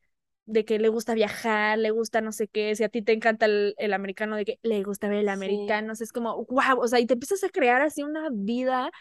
[0.49, 3.45] de que le gusta viajar, le gusta no sé qué, si a ti te encanta
[3.45, 6.99] el, el americano, de que le gusta ver el americano, es como, wow, o sea,
[6.99, 8.91] y te empiezas a crear así una vida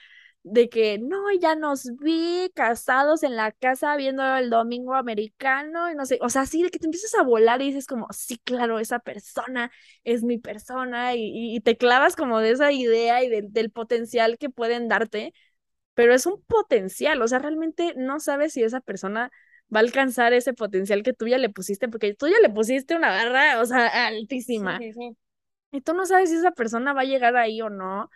[0.43, 5.95] de que no, ya nos vi casados en la casa viendo el domingo americano y
[5.95, 8.39] no sé, o sea, sí, de que te empiezas a volar y dices como, sí,
[8.45, 9.71] claro, esa persona
[10.05, 14.51] es mi persona y, y te clavas como de esa idea y del potencial que
[14.51, 15.33] pueden darte
[15.95, 19.31] pero es un potencial, o sea, realmente no sabes si esa persona
[19.75, 22.97] va a alcanzar ese potencial que tú ya le pusiste, porque tú ya le pusiste
[22.97, 24.79] una barra, o sea, altísima.
[25.71, 28.11] Y tú no sabes si esa persona va a llegar ahí o no.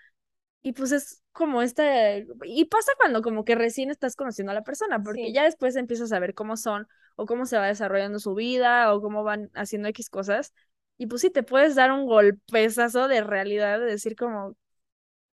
[0.63, 4.63] Y pues es como este, y pasa cuando como que recién estás conociendo a la
[4.63, 6.87] persona, porque ya después empiezas a ver cómo son,
[7.17, 10.55] o cómo se va desarrollando su vida, o cómo van haciendo X cosas.
[10.99, 14.57] Y pues sí, te puedes dar un golpezazo de realidad, de decir como,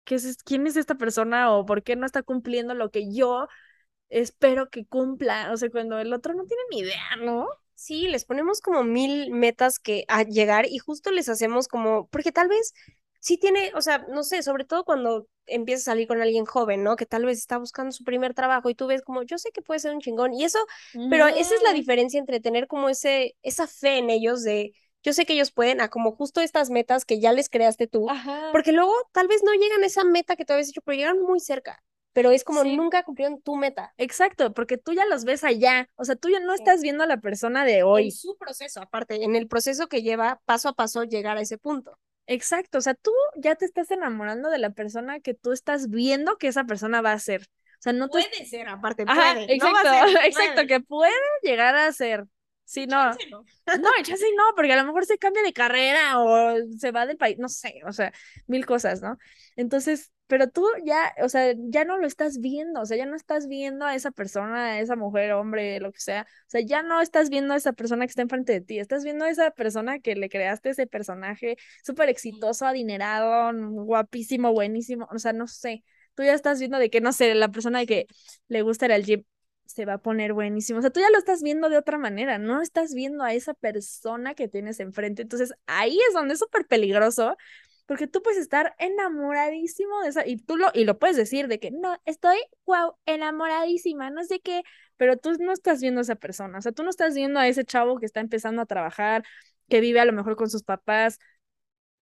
[0.03, 1.51] ¿qué es, ¿quién es esta persona?
[1.51, 3.47] O por qué no está cumpliendo lo que yo
[4.09, 5.51] espero que cumpla.
[5.51, 7.47] O sea, cuando el otro no tiene ni idea, ¿no?
[7.73, 12.31] Sí, les ponemos como mil metas que a llegar y justo les hacemos como, porque
[12.31, 12.73] tal vez
[13.19, 16.83] sí tiene, o sea, no sé, sobre todo cuando empiezas a salir con alguien joven,
[16.83, 16.95] ¿no?
[16.95, 19.61] Que tal vez está buscando su primer trabajo y tú ves como, yo sé que
[19.61, 20.59] puede ser un chingón y eso,
[21.09, 25.11] pero esa es la diferencia entre tener como ese, esa fe en ellos de, yo
[25.11, 28.07] sé que ellos pueden, a como justo estas metas que ya les creaste tú,
[28.51, 31.21] porque luego tal vez no llegan a esa meta que tú habías hecho, pero llegan
[31.21, 31.83] muy cerca
[32.15, 33.93] pero es como nunca cumplieron tu meta.
[33.97, 37.07] Exacto, porque tú ya los ves allá, o sea, tú ya no estás viendo a
[37.07, 38.05] la persona de hoy.
[38.05, 41.57] En su proceso, aparte, en el proceso que lleva paso a paso llegar a ese
[41.57, 41.99] punto.
[42.25, 46.37] Exacto, o sea, tú ya te estás enamorando de la persona que tú estás viendo
[46.37, 47.41] que esa persona va a ser.
[47.41, 49.53] O sea, no puede ser, aparte, puede.
[49.53, 49.89] exacto,
[50.23, 51.11] exacto, que puede
[51.43, 52.23] llegar a ser.
[52.65, 53.11] Sí, no.
[53.31, 57.05] No, no sí no, porque a lo mejor se cambia de carrera o se va
[57.05, 58.11] del país, no sé, o sea,
[58.47, 59.17] mil cosas, ¿no?
[59.55, 63.15] Entonces, pero tú ya, o sea, ya no lo estás viendo, o sea, ya no
[63.15, 66.81] estás viendo a esa persona, a esa mujer, hombre, lo que sea, o sea, ya
[66.81, 69.51] no estás viendo a esa persona que está enfrente de ti, estás viendo a esa
[69.51, 73.51] persona que le creaste ese personaje súper exitoso, adinerado,
[73.85, 75.83] guapísimo, buenísimo, o sea, no sé,
[76.15, 78.07] tú ya estás viendo de que, no sé, la persona de que
[78.47, 79.25] le gusta el jeep
[79.65, 80.79] se va a poner buenísimo.
[80.79, 83.53] O sea, tú ya lo estás viendo de otra manera, no estás viendo a esa
[83.53, 85.23] persona que tienes enfrente.
[85.23, 87.37] Entonces, ahí es donde es súper peligroso,
[87.85, 91.59] porque tú puedes estar enamoradísimo de esa, y tú lo, y lo puedes decir de
[91.59, 94.63] que no, estoy, wow, enamoradísima, no sé qué,
[94.97, 97.47] pero tú no estás viendo a esa persona, o sea, tú no estás viendo a
[97.47, 99.23] ese chavo que está empezando a trabajar,
[99.69, 101.19] que vive a lo mejor con sus papás,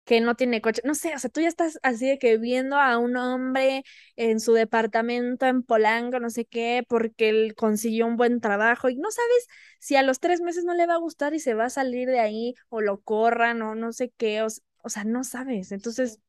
[0.09, 2.77] que no tiene coche, no sé, o sea, tú ya estás así de que viendo
[2.77, 3.83] a un hombre
[4.15, 8.95] en su departamento en Polanco, no sé qué, porque él consiguió un buen trabajo y
[8.97, 9.47] no sabes
[9.79, 12.07] si a los tres meses no le va a gustar y se va a salir
[12.09, 14.47] de ahí o lo corran o no sé qué, o,
[14.83, 16.19] o sea, no sabes, entonces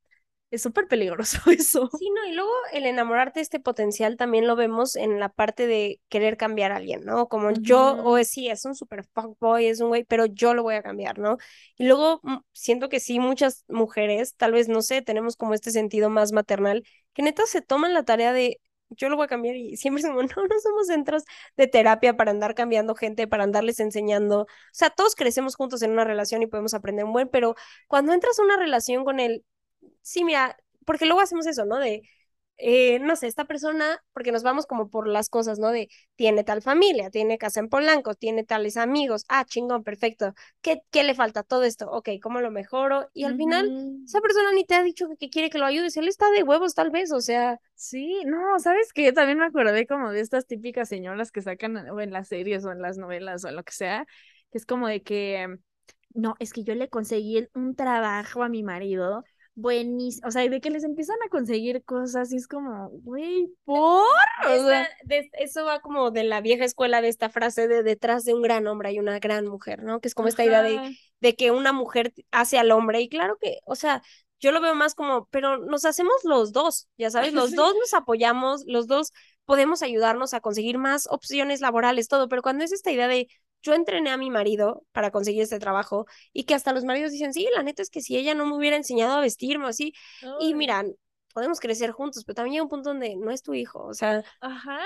[0.50, 1.88] es súper peligroso eso.
[1.98, 5.66] Sí, no, y luego el enamorarte de este potencial también lo vemos en la parte
[5.66, 7.28] de querer cambiar a alguien, ¿no?
[7.28, 10.62] Como yo, o es, sí, es un super fuckboy, es un güey, pero yo lo
[10.62, 11.36] voy a cambiar, ¿no?
[11.76, 15.70] Y luego mm, siento que sí, muchas mujeres, tal vez, no sé, tenemos como este
[15.70, 18.60] sentido más maternal, que neta se toman la tarea de,
[18.90, 21.24] yo lo voy a cambiar y siempre somos, no, no somos centros
[21.56, 24.42] de terapia para andar cambiando gente, para andarles enseñando.
[24.42, 27.54] O sea, todos crecemos juntos en una relación y podemos aprender un buen, pero
[27.86, 29.44] cuando entras a una relación con él,
[30.02, 31.78] sí, mira, porque luego hacemos eso, ¿no?
[31.78, 32.02] De,
[32.62, 35.70] eh, no sé, esta persona, porque nos vamos como por las cosas, ¿no?
[35.70, 40.34] De, tiene tal familia, tiene casa en Polanco, tiene tales amigos, ah, chingón, perfecto.
[40.60, 41.42] ¿Qué, qué le falta?
[41.42, 43.08] Todo esto, ok, ¿cómo lo mejoro?
[43.14, 46.06] Y al final, esa persona ni te ha dicho que, quiere que lo ayudes, él
[46.06, 47.58] está de huevos tal vez, o sea.
[47.74, 49.12] Sí, no, ¿sabes qué?
[49.12, 52.72] También me acordé como de estas típicas señoras que sacan o en las series o
[52.72, 54.06] en las novelas o en lo que sea,
[54.52, 55.48] que es como de que,
[56.12, 60.60] no, es que yo le conseguí un trabajo a mi marido buenísimo, o sea, de
[60.60, 64.06] que les empiezan a conseguir cosas y es como, güey, ¿por?
[65.32, 68.66] eso va como de la vieja escuela de esta frase de detrás de un gran
[68.66, 70.00] hombre hay una gran mujer, ¿no?
[70.00, 73.36] Que es como esta idea de, de que una mujer hace al hombre y claro
[73.40, 74.02] que, o sea,
[74.40, 77.94] yo lo veo más como, pero nos hacemos los dos, ya sabes, los dos nos
[77.94, 79.12] apoyamos, los dos
[79.44, 83.28] podemos ayudarnos a conseguir más opciones laborales, todo, pero cuando es esta idea de
[83.62, 87.32] yo entrené a mi marido para conseguir este trabajo y que hasta los maridos dicen,
[87.32, 89.94] sí, la neta es que si ella no me hubiera enseñado a vestirme así,
[90.36, 90.94] y miran,
[91.32, 94.24] podemos crecer juntos, pero también llega un punto donde no es tu hijo, o sea,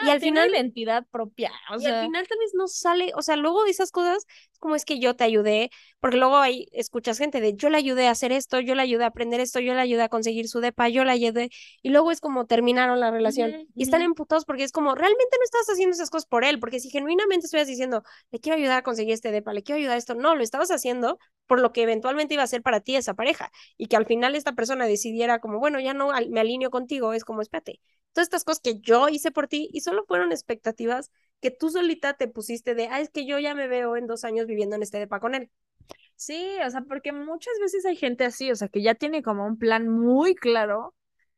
[0.04, 3.22] y al final la entidad propia, o y al final tal vez no sale, o
[3.22, 6.66] sea, luego de esas cosas, es como es que yo te ayudé, porque luego hay,
[6.72, 9.60] escuchas gente de yo le ayudé a hacer esto, yo le ayudé a aprender esto,
[9.60, 11.50] yo le ayudé a conseguir su depa, yo le ayudé,
[11.82, 15.44] y luego es como terminaron la relación, y están emputados porque es como, realmente no
[15.44, 18.82] estabas haciendo esas cosas por él, porque si genuinamente estuvieras diciendo, le quiero ayudar a
[18.82, 21.82] conseguir este depa, le quiero ayudar a esto, no, lo estabas haciendo por lo que
[21.82, 25.40] eventualmente iba a ser para ti esa pareja, y que al final esta persona decidiera
[25.40, 27.80] como, bueno, ya no me alineo contigo, es como, espérate,
[28.12, 32.14] todas estas cosas que yo hice por ti y solo fueron expectativas que tú solita
[32.14, 34.82] te pusiste de, ah, es que yo ya me veo en dos años viviendo en
[34.82, 35.50] este depa con él.
[36.16, 39.46] Sí, o sea, porque muchas veces hay gente así, o sea, que ya tiene como
[39.46, 40.94] un plan muy claro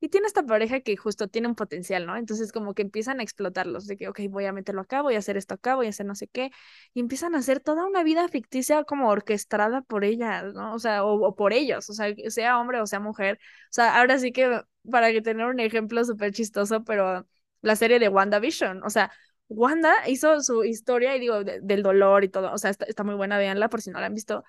[0.07, 2.17] y tiene esta pareja que justo tiene un potencial, ¿no?
[2.17, 5.19] Entonces como que empiezan a explotarlos, de que, ok, voy a meterlo acá, voy a
[5.19, 6.53] hacer esto acá, voy a hacer no sé qué,
[6.95, 10.75] y empiezan a hacer toda una vida ficticia como orquestada por ella, ¿no?
[10.75, 13.41] O sea, o, por ellos, o sea, sea hombre o sea mujer.
[13.65, 17.27] O sea, ahora sí que para que tener un ejemplo súper chistoso, pero
[17.63, 18.85] la serie de WandaVision.
[18.85, 19.11] O sea,
[19.49, 22.53] Wanda hizo su historia y digo, del dolor y todo.
[22.53, 24.45] O sea, está, muy buena, véanla por si no la han visto.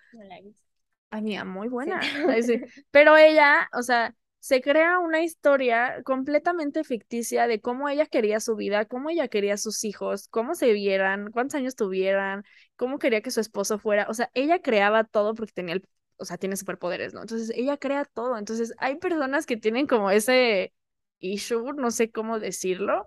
[1.10, 2.00] Ay, mía, muy buena.
[2.92, 4.14] Pero ella, o sea,
[4.48, 9.58] se crea una historia completamente ficticia de cómo ella quería su vida, cómo ella quería
[9.58, 12.46] sus hijos, cómo se vieran, cuántos años tuvieran,
[12.78, 14.08] cómo quería que su esposo fuera.
[14.10, 17.20] O sea, ella creaba todo porque tenía el, o sea, tiene superpoderes, ¿no?
[17.24, 18.38] Entonces, ella crea todo.
[18.38, 20.74] Entonces, hay personas que tienen como ese
[21.20, 23.06] issue, no sé cómo decirlo,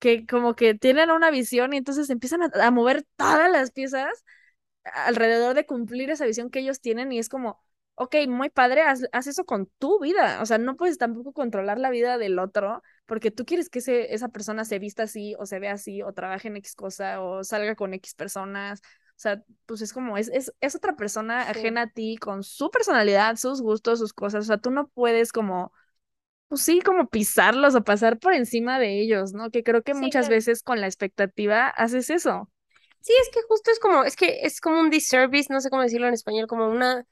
[0.00, 4.24] que como que tienen una visión y entonces empiezan a, mover todas las piezas
[4.84, 7.58] alrededor de cumplir esa visión que ellos tienen y es como,
[7.98, 11.90] ok, muy padre, haz, eso con tu vida, o sea, no puedes tampoco controlar la
[11.90, 15.58] vida del otro porque tú quieres que ese, esa persona se vista así o se
[15.58, 18.80] vea así o trabaje en X cosa o salga con X personas.
[18.80, 22.70] O sea, pues es como, es, es, es otra persona ajena a ti con su
[22.70, 24.44] personalidad, sus gustos, sus cosas.
[24.44, 25.72] O sea, tú no puedes como
[26.48, 29.50] pues sí, como pisarlos o pasar por encima de ellos, ¿no?
[29.50, 32.50] Que creo que muchas veces con la expectativa haces eso.
[33.00, 35.82] Sí, es que justo es como, es que es como un disservice, no sé cómo
[35.82, 37.04] decirlo en español, como una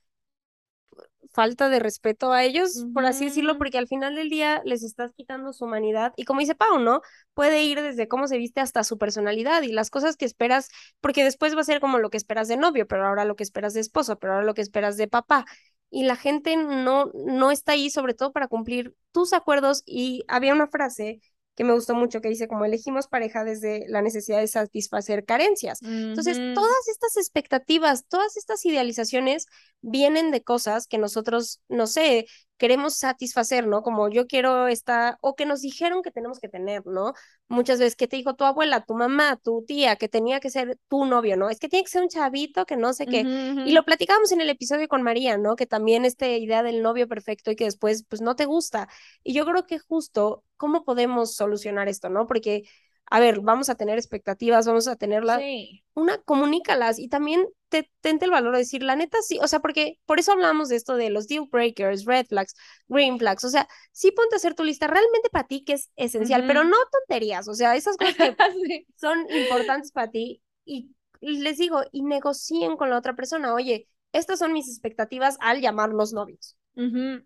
[1.37, 5.13] falta de respeto a ellos, por así decirlo, porque al final del día les estás
[5.13, 6.15] quitando su humanidad.
[6.17, 7.03] Y como dice Pau, ¿no?
[7.35, 10.71] Puede ir desde cómo se viste hasta su personalidad y las cosas que esperas,
[11.03, 13.43] porque después va a ser como lo que esperas de novio, pero ahora lo que
[13.45, 15.45] esperas de esposo, pero ahora lo que esperas de papá
[15.91, 20.55] y la gente no, no está ahí sobre todo para cumplir tus acuerdos y había
[20.55, 21.21] una frase
[21.57, 25.81] que me gustó mucho, que dice como elegimos pareja desde la necesidad de satisfacer carencias.
[25.83, 29.47] Entonces, todas estas expectativas, todas estas idealizaciones
[29.81, 32.27] vienen de cosas que nosotros, no sé,
[32.59, 33.83] queremos satisfacer, ¿no?
[33.83, 37.15] Como yo quiero esta, o que nos dijeron que tenemos que tener, ¿no?
[37.49, 40.79] Muchas veces que te dijo tu abuela, tu mamá, tu tía, que tenía que ser
[40.89, 41.49] tu novio, ¿no?
[41.49, 43.29] Es que tiene que ser un chavito, que no sé qué.
[43.63, 45.55] Y lo platicábamos en el episodio con María, ¿no?
[45.55, 48.89] Que también esta idea del novio perfecto y que después, pues, no te gusta.
[49.23, 52.27] Y yo creo que justo, ¿cómo podemos solucionar esto, no?
[52.27, 52.65] Porque
[53.09, 55.39] a ver, vamos a tener expectativas, vamos a tenerlas.
[55.39, 55.85] Sí.
[55.95, 59.61] Una, comunícalas y también te, tente el valor de decir, la neta, sí, o sea,
[59.61, 62.55] porque por eso hablamos de esto de los deal breakers, red flags,
[62.89, 65.91] green flags, o sea, sí ponte a hacer tu lista realmente para ti que es
[65.97, 71.59] esencial, pero no tonterías, o sea, esas cosas que son importantes para ti y, les
[71.59, 76.57] digo, y negocien con la otra persona, oye, estas son mis expectativas al llamarnos novios.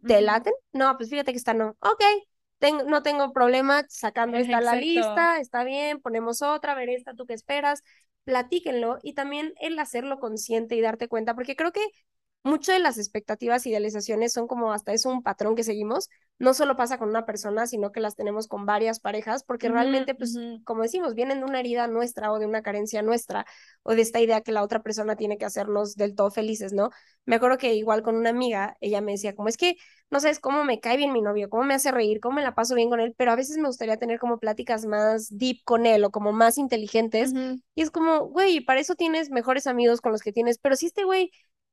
[0.07, 0.53] ¿Te laten?
[0.73, 1.77] No, pues fíjate que está no.
[1.81, 2.03] Ok,
[2.87, 7.35] no tengo problema sacando esta la lista, está bien, ponemos otra, ver esta, tú qué
[7.35, 7.83] esperas,
[8.25, 11.81] platíquenlo y también el hacerlo consciente y darte cuenta, porque creo que
[12.43, 16.75] muchas de las expectativas idealizaciones son como hasta es un patrón que seguimos, no solo
[16.77, 20.83] pasa con una persona, sino que las tenemos con varias parejas, porque realmente, pues, como
[20.83, 23.45] decimos, vienen de una herida nuestra o de una carencia nuestra,
[23.83, 26.91] o de esta idea que la otra persona tiene que hacernos del todo felices, ¿no?
[27.27, 29.77] Me acuerdo que igual con una amiga, ella me decía, como es que
[30.11, 32.55] no sabes cómo me cae bien mi novio, cómo me hace reír, cómo me la
[32.55, 35.87] paso bien con él, pero a veces me gustaría tener como pláticas más deep con
[35.87, 37.33] él o como más inteligentes.
[37.75, 40.87] Y es como, güey, para eso tienes mejores amigos con los que tienes, pero si
[40.87, 41.31] este güey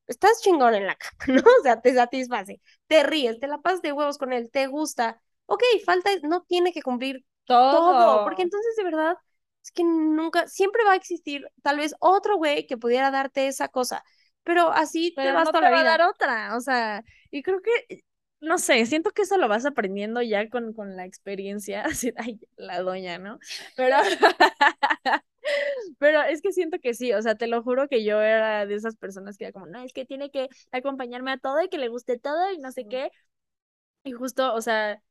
[0.07, 1.43] estás chingón en la cama, ¿no?
[1.59, 5.21] O sea, te satisface, te ríes, te la pasas de huevos con él, te gusta.
[5.47, 9.15] Ok, falta, no tiene que cumplir todo, porque entonces de verdad
[9.63, 13.67] es que nunca, siempre va a existir tal vez otro güey que pudiera darte esa
[13.67, 14.03] cosa,
[14.43, 15.83] pero así te vas toda la vida.
[15.83, 18.03] Va a dar otra, o sea, y creo que,
[18.39, 22.39] no sé, siento que eso lo vas aprendiendo ya con, con la experiencia, así, ay,
[22.55, 23.39] la doña, ¿no?
[23.75, 23.97] Pero...
[25.99, 28.75] Pero es que siento que sí, o sea, te lo juro que yo era de
[28.75, 31.77] esas personas que era como, no, es que tiene que acompañarme a todo y que
[31.77, 33.11] le guste todo y no sé qué.
[34.03, 35.01] Y justo, o sea,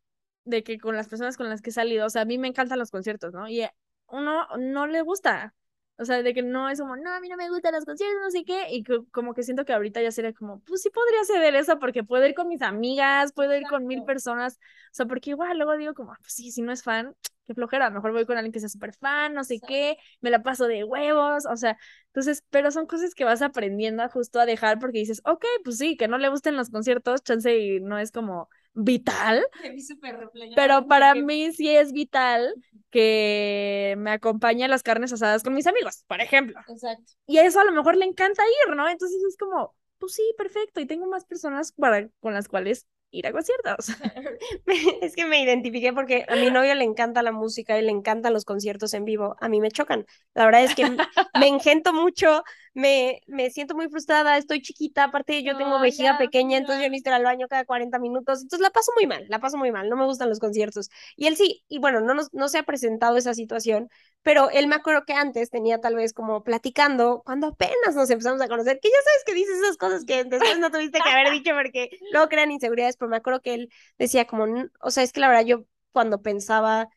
[0.45, 2.49] de que con las personas con las que he salido, o sea, a mí me
[2.49, 3.49] encantan los conciertos, ¿no?
[3.49, 3.67] Y
[4.09, 5.55] uno no le gusta.
[5.99, 8.21] O sea, de que no es como, no, a mí no me gustan los conciertos,
[8.23, 8.67] no sé qué.
[8.71, 12.05] Y como que siento que ahorita ya sería como, pues sí podría ceder eso porque
[12.05, 14.55] puedo ir con mis amigas, puedo ir con mil personas.
[14.57, 17.15] O sea, porque igual luego digo como, ah, pues sí, si no es fan,
[17.47, 20.43] qué flojera, mejor voy con alguien que sea súper fan, no sé qué, me la
[20.43, 21.79] paso de huevos, o sea,
[22.09, 25.97] entonces, pero son cosas que vas aprendiendo justo a dejar porque dices, ok, pues sí,
[25.97, 29.47] que no le gusten los conciertos, chance y no es como vital,
[30.55, 32.55] pero para mí sí es vital
[32.91, 36.61] que me acompañe a las carnes asadas con mis amigos, por ejemplo.
[36.69, 37.12] Exacto.
[37.27, 38.89] Y a eso a lo mejor le encanta ir, ¿no?
[38.89, 43.27] Entonces es como, pues sí, perfecto, y tengo más personas para, con las cuales ir
[43.27, 43.89] a conciertos.
[45.03, 48.33] es que me identifiqué porque a mi novio le encanta la música y le encantan
[48.33, 49.37] los conciertos en vivo.
[49.41, 50.07] A mí me chocan.
[50.35, 50.85] La verdad es que
[51.39, 52.43] me engento mucho,
[52.77, 57.09] me, me siento muy frustrada, estoy chiquita, aparte yo tengo vejiga pequeña, entonces yo necesito
[57.09, 59.89] ir al baño cada 40 minutos, entonces la paso muy mal, la paso muy mal,
[59.89, 60.91] no me gustan los conciertos.
[61.16, 63.89] Y él sí, y bueno, no, nos, no se ha presentado esa situación,
[64.22, 68.43] pero él me acuerdo que antes tenía tal vez como platicando, cuando apenas nos empezamos
[68.43, 71.31] a conocer, que ya sabes que dices esas cosas que después no tuviste que haber
[71.33, 74.45] dicho porque luego crean inseguridades, pero me acuerdo que él decía como,
[74.83, 76.91] o sea, es que la verdad yo cuando pensaba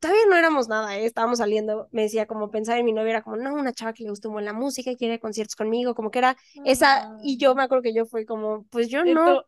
[0.00, 1.04] todavía no éramos nada, ¿eh?
[1.04, 4.04] estábamos saliendo, me decía como pensar en mi novia, era como, no, una chava que
[4.04, 7.54] le gusta mucho la música y quiere conciertos conmigo, como que era esa, y yo
[7.54, 9.44] me acuerdo que yo fui como, pues yo no.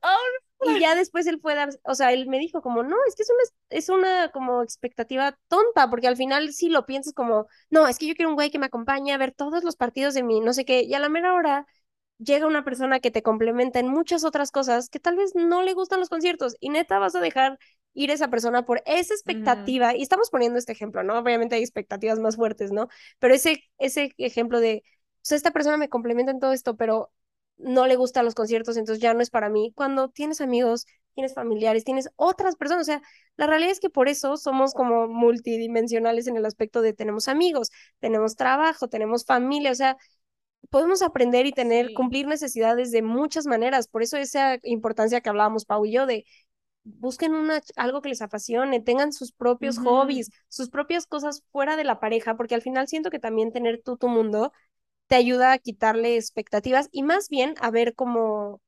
[0.66, 3.14] Y ya después él fue a dar, o sea, él me dijo como, no, es
[3.14, 7.49] que es una, es una como expectativa tonta, porque al final sí lo piensas como,
[7.68, 10.14] no, es que yo quiero un güey que me acompañe a ver todos los partidos
[10.14, 11.66] de mí, no sé qué, y a la mera hora
[12.18, 15.74] llega una persona que te complementa en muchas otras cosas que tal vez no le
[15.74, 17.59] gustan los conciertos y neta vas a dejar
[17.95, 21.18] ir esa persona por esa expectativa, y estamos poniendo este ejemplo, ¿no?
[21.18, 22.88] Obviamente hay expectativas más fuertes, ¿no?
[23.18, 27.12] Pero ese, ese ejemplo de, o sea, esta persona me complementa en todo esto, pero
[27.57, 29.72] no le gustan los conciertos, entonces ya no es para mí.
[29.74, 33.03] Cuando tienes amigos, tienes familiares, tienes otras personas, o sea,
[33.36, 37.70] la realidad es que por eso somos como multidimensionales en el aspecto de tenemos amigos,
[38.01, 39.97] tenemos trabajo, tenemos familia, o sea,
[40.70, 43.86] podemos aprender y tener, cumplir necesidades de muchas maneras.
[43.88, 46.24] Por eso esa importancia que hablábamos Pau y yo de
[46.85, 51.85] busquen una, algo que les apasione, tengan sus propios hobbies, sus propias cosas fuera de
[51.85, 54.53] la pareja, porque al final siento que también tener tú tu mundo
[55.09, 58.61] te ayuda a quitarle expectativas y más bien a ver como,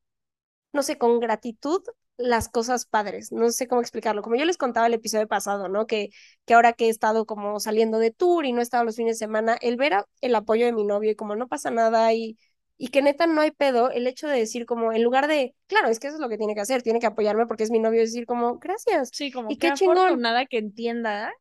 [0.72, 1.82] no sé, con gratitud
[2.18, 5.86] las cosas padres, no sé cómo explicarlo, como yo les contaba el episodio pasado, ¿no?
[5.86, 6.10] Que,
[6.46, 9.18] que ahora que he estado como saliendo de tour y no he estado los fines
[9.18, 12.38] de semana, el ver el apoyo de mi novio y como no pasa nada y
[12.78, 15.88] y que neta no hay pedo el hecho de decir como en lugar de, claro,
[15.88, 17.78] es que eso es lo que tiene que hacer, tiene que apoyarme porque es mi
[17.78, 19.10] novio, decir como, gracias.
[19.12, 20.20] Sí, como y qué chingón.
[20.20, 21.32] nada que entienda,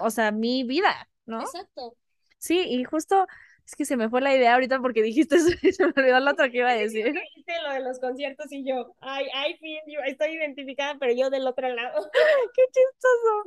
[0.00, 1.40] o sea, mi vida, ¿no?
[1.40, 1.96] Exacto.
[2.38, 3.26] Sí, y justo
[3.64, 6.20] es que se me fue la idea ahorita porque dijiste eso y se me olvidó
[6.20, 7.06] lo otro que iba a decir.
[7.06, 9.58] Dijiste lo de los conciertos y yo, ay, ay,
[10.06, 12.10] estoy identificada, pero yo del otro lado.
[12.54, 13.44] Qué chistoso.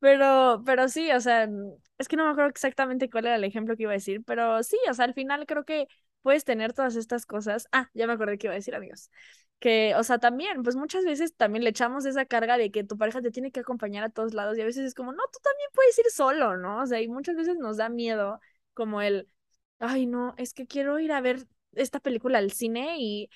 [0.00, 1.48] Pero, pero sí, o sea,
[1.98, 4.62] es que no me acuerdo exactamente cuál era el ejemplo que iba a decir, pero
[4.62, 5.86] sí, o sea, al final creo que
[6.22, 7.68] puedes tener todas estas cosas.
[7.72, 9.10] Ah, ya me acordé que iba a decir, amigos.
[9.58, 12.96] Que, o sea, también, pues muchas veces también le echamos esa carga de que tu
[12.96, 15.38] pareja te tiene que acompañar a todos lados y a veces es como, no, tú
[15.42, 16.82] también puedes ir solo, ¿no?
[16.82, 18.40] O sea, y muchas veces nos da miedo
[18.74, 19.28] como el,
[19.80, 23.30] ay, no, es que quiero ir a ver esta película al cine y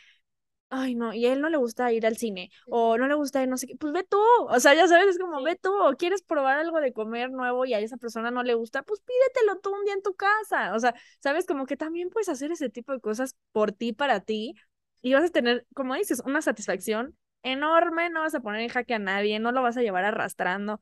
[0.74, 3.42] ay, no, y a él no le gusta ir al cine, o no le gusta
[3.42, 4.18] ir no sé qué, pues ve tú,
[4.48, 7.66] o sea, ya sabes, es como, ve tú, o quieres probar algo de comer nuevo
[7.66, 10.74] y a esa persona no le gusta, pues pídetelo tú un día en tu casa,
[10.74, 14.20] o sea, sabes, como que también puedes hacer ese tipo de cosas por ti, para
[14.20, 14.54] ti,
[15.02, 18.94] y vas a tener, como dices, una satisfacción enorme, no vas a poner en jaque
[18.94, 20.80] a nadie, no lo vas a llevar arrastrando,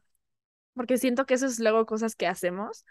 [0.74, 2.84] porque siento que eso es luego cosas que hacemos,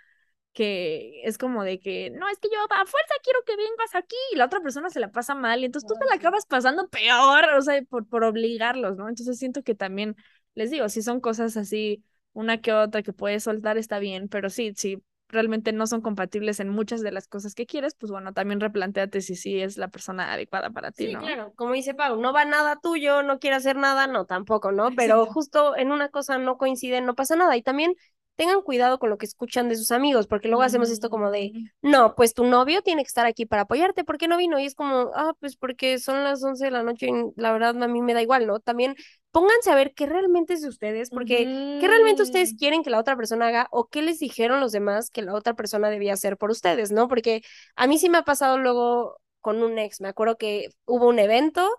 [0.60, 4.18] que es como de que, no, es que yo a fuerza quiero que vengas aquí
[4.34, 6.89] y la otra persona se la pasa mal y entonces tú te la acabas pasando
[6.89, 9.07] peor, o sea, por, por obligarlos, ¿no?
[9.07, 10.18] Entonces siento que también,
[10.55, 12.03] les digo, si son cosas así,
[12.34, 16.60] una que otra que puedes soltar está bien, pero sí, si realmente no son compatibles
[16.60, 19.88] en muchas de las cosas que quieres, pues bueno, también replanteate si sí es la
[19.88, 23.55] persona adecuada para ti, sí, claro, como dice Pau, no va nada tuyo, no quiere
[23.55, 24.89] hacer nada, no, tampoco, ¿no?
[24.93, 27.55] Pero justo en una cosa no coinciden, no pasa nada.
[27.55, 27.93] Y también
[28.40, 31.52] tengan cuidado con lo que escuchan de sus amigos, porque luego hacemos esto como de,
[31.54, 31.90] mm.
[31.92, 34.58] no, pues tu novio tiene que estar aquí para apoyarte, ¿por qué no vino?
[34.58, 37.84] Y es como, ah, pues porque son las 11 de la noche y la verdad
[37.84, 38.62] a mí me da igual, ¿no?
[38.62, 38.96] También
[39.32, 41.44] pónganse a ver qué realmente es de ustedes, porque
[41.82, 45.10] qué realmente ustedes quieren que la otra persona haga o qué les dijeron los demás
[45.10, 47.10] que la otra persona debía hacer por ustedes, ¿no?
[47.10, 47.42] Porque
[47.76, 51.20] a mí sí me ha pasado luego con un ex, me acuerdo que hubo un
[51.20, 51.70] evento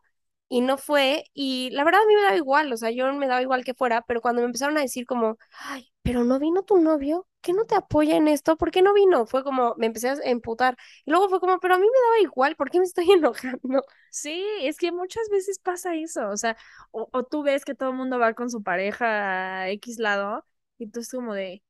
[0.51, 3.29] y no fue, y la verdad a mí me daba igual, o sea, yo me
[3.29, 6.65] daba igual que fuera, pero cuando me empezaron a decir como, ay, pero no vino
[6.65, 8.57] tu novio, ¿qué no te apoya en esto?
[8.59, 9.27] ¿Por qué no vino?
[9.27, 10.77] Fue como, me empecé a emputar,
[11.07, 13.83] y luego fue como, pero a mí me daba igual, ¿por qué me estoy enojando?
[14.11, 16.57] Sí, es que muchas veces pasa eso, o sea,
[16.91, 20.45] o, o tú ves que todo el mundo va con su pareja a X lado,
[20.79, 21.63] y tú es como de,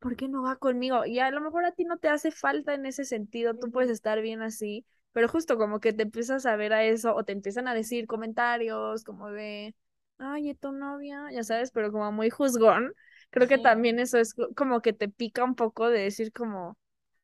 [0.00, 1.04] ¿por qué no va conmigo?
[1.06, 3.90] Y a lo mejor a ti no te hace falta en ese sentido, tú puedes
[3.90, 7.32] estar bien así, pero justo como que te empiezas a ver a eso o te
[7.32, 9.74] empiezan a decir comentarios como de,
[10.18, 11.28] ay, ¿y tu novia?
[11.32, 12.92] Ya sabes, pero como muy juzgón.
[13.30, 16.76] Creo que también eso es como que te pica un poco de decir como,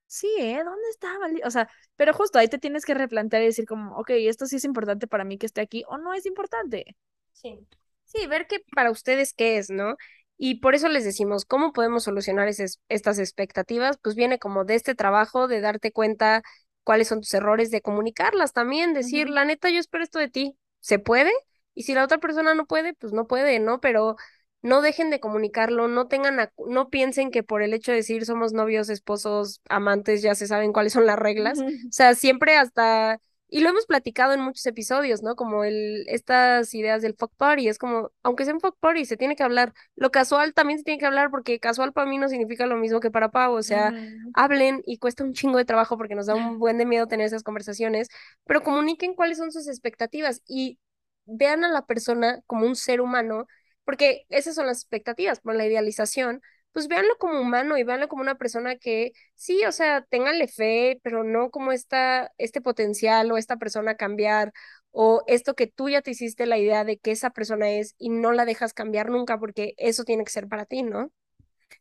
[0.07, 0.63] sí, ¿eh?
[0.65, 1.27] ¿Dónde estaba?
[1.45, 4.57] O sea, pero justo ahí te tienes que replantear y decir como, ok, esto sí
[4.57, 6.97] es importante para mí que esté aquí o no es importante.
[7.33, 7.67] Sí.
[8.05, 9.97] Sí, ver qué para ustedes qué es, ¿no?
[10.37, 13.99] Y por eso les decimos, ¿cómo podemos solucionar estas expectativas?
[14.03, 16.43] Pues viene como de este trabajo, de darte cuenta
[16.85, 20.57] cuáles son tus errores, de comunicarlas también, decir, la neta, yo espero esto de ti,
[20.81, 21.33] ¿se puede?
[21.75, 23.81] Y si la otra persona no puede, pues no puede, ¿no?
[23.81, 24.17] Pero
[24.63, 28.53] no dejen de comunicarlo, no tengan, no piensen que por el hecho de decir somos
[28.53, 31.61] novios, esposos, amantes, ya se saben cuáles son las reglas.
[31.61, 33.21] O sea, siempre hasta
[33.51, 35.35] y lo hemos platicado en muchos episodios, ¿no?
[35.35, 39.17] Como el, estas ideas del fuck party, es como, aunque sea un fuck party, se
[39.17, 39.75] tiene que hablar.
[39.97, 43.01] Lo casual también se tiene que hablar porque casual para mí no significa lo mismo
[43.01, 43.93] que para Pau, o sea,
[44.35, 47.27] hablen y cuesta un chingo de trabajo porque nos da un buen de miedo tener
[47.27, 48.09] esas conversaciones,
[48.45, 50.79] pero comuniquen cuáles son sus expectativas y
[51.25, 53.47] vean a la persona como un ser humano,
[53.85, 56.41] porque esas son las expectativas, por la idealización,
[56.73, 61.01] pues véanlo como humano y véanlo como una persona que sí, o sea, ténganle fe,
[61.03, 64.53] pero no como esta, este potencial o esta persona cambiar
[64.93, 68.11] o esto que tú ya te hiciste la idea de que esa persona es y
[68.11, 71.11] no la dejas cambiar nunca porque eso tiene que ser para ti, ¿no?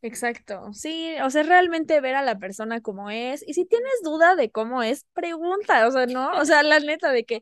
[0.01, 4.35] Exacto, sí, o sea, realmente ver a la persona como es, y si tienes duda
[4.35, 7.41] de cómo es, pregunta, o sea, no, o sea, la neta de que,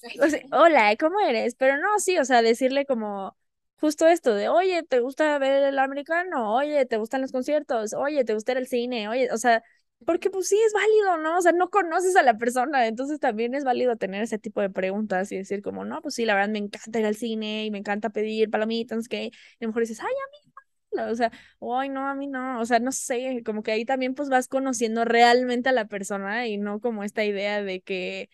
[0.52, 1.54] hola, ¿cómo eres?
[1.56, 3.36] Pero no, sí, o sea, decirle como
[3.80, 6.54] justo esto de, oye, ¿te gusta ver el americano?
[6.54, 7.94] Oye, ¿te gustan los conciertos?
[7.94, 9.08] Oye, ¿te gusta el cine?
[9.08, 9.62] Oye, o sea,
[10.04, 11.38] porque pues sí es válido, ¿no?
[11.38, 14.70] O sea, no conoces a la persona, entonces también es válido tener ese tipo de
[14.70, 17.70] preguntas y decir como, no, pues sí, la verdad me encanta ir al cine y
[17.70, 20.52] me encanta pedir palomitas, que y a lo mejor dices, ay, a mí
[20.98, 24.14] o sea, ay, no, a mí no, o sea, no sé, como que ahí también
[24.14, 28.30] pues vas conociendo realmente a la persona y no como esta idea de que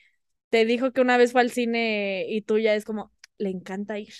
[0.50, 3.98] te dijo que una vez fue al cine y tú ya es como, le encanta
[3.98, 4.12] ir.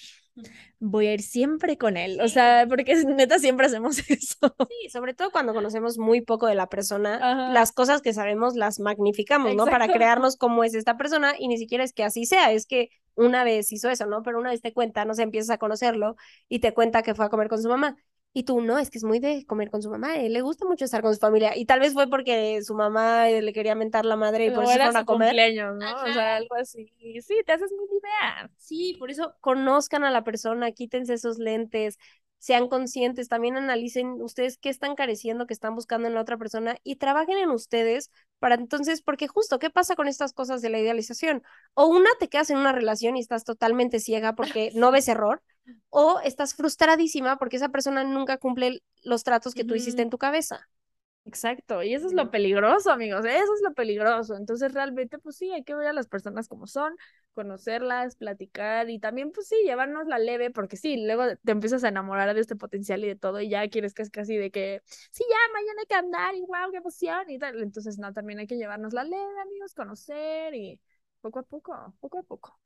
[0.80, 4.55] Voy a ir siempre con él, o sea, porque neta siempre hacemos eso.
[4.68, 8.80] Sí, sobre todo cuando conocemos muy poco de la persona, las cosas que sabemos las
[8.80, 9.66] magnificamos, ¿no?
[9.66, 12.91] Para crearnos cómo es esta persona y ni siquiera es que así sea, es que
[13.14, 14.22] una vez hizo eso, ¿no?
[14.22, 16.16] Pero una vez te cuenta, no sé, empiezas a conocerlo
[16.49, 17.97] y te cuenta que fue a comer con su mamá
[18.35, 20.64] y tú, no, es que es muy de comer con su mamá, él le gusta
[20.64, 21.57] mucho estar con su familia.
[21.57, 24.64] Y tal vez fue porque su mamá eh, le quería mentar la madre y por
[24.64, 25.55] eso fueron a comer.
[25.55, 26.03] ¿no?
[26.03, 26.93] O sea, algo así.
[27.20, 28.51] Sí, te haces muy idea.
[28.57, 31.99] Sí, por eso conozcan a la persona, quítense esos lentes,
[32.39, 36.76] sean conscientes, también analicen ustedes qué están careciendo, qué están buscando en la otra persona
[36.83, 40.80] y trabajen en ustedes para entonces, porque justo, ¿qué pasa con estas cosas de la
[40.80, 41.43] idealización?
[41.74, 45.43] O una, te quedas en una relación y estás totalmente ciega porque no ves error
[45.90, 50.18] o estás frustradísima porque esa persona nunca cumple los tratos que tú hiciste en tu
[50.18, 50.68] cabeza.
[51.24, 54.34] Exacto, y eso es lo peligroso, amigos, eso es lo peligroso.
[54.34, 56.96] Entonces, realmente, pues sí, hay que ver a las personas como son,
[57.32, 61.88] conocerlas, platicar y también, pues sí, llevarnos la leve, porque sí, luego te empiezas a
[61.88, 64.82] enamorar de este potencial y de todo, y ya quieres que es casi de que,
[65.12, 67.62] sí, ya, mañana hay que andar, y wow, qué emoción, y tal.
[67.62, 70.80] Entonces, no, también hay que llevarnos la leve, amigos, conocer y
[71.22, 72.58] poco a poco, poco a poco.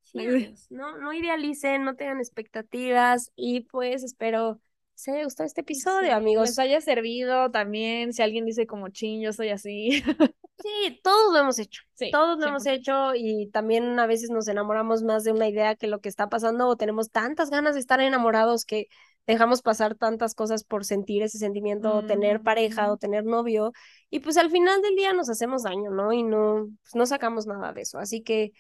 [0.71, 4.61] no, no idealicen, no tengan expectativas y pues espero
[4.97, 6.49] se haya gustado este episodio, amigos.
[6.49, 10.03] Les haya servido también, si alguien dice como ching, yo soy así.
[10.59, 11.83] Sí, todos lo hemos hecho.
[11.95, 15.77] Sí, todos lo hemos hecho y también a veces nos enamoramos más de una idea
[15.77, 18.89] que lo que está pasando o tenemos tantas ganas de estar enamorados que
[19.27, 23.73] dejamos pasar tantas cosas por sentir ese sentimiento, o tener pareja o tener novio
[24.11, 26.13] y pues al final del día nos hacemos daño, ¿no?
[26.13, 27.99] Y no, pues no sacamos nada de eso.
[27.99, 28.53] Así que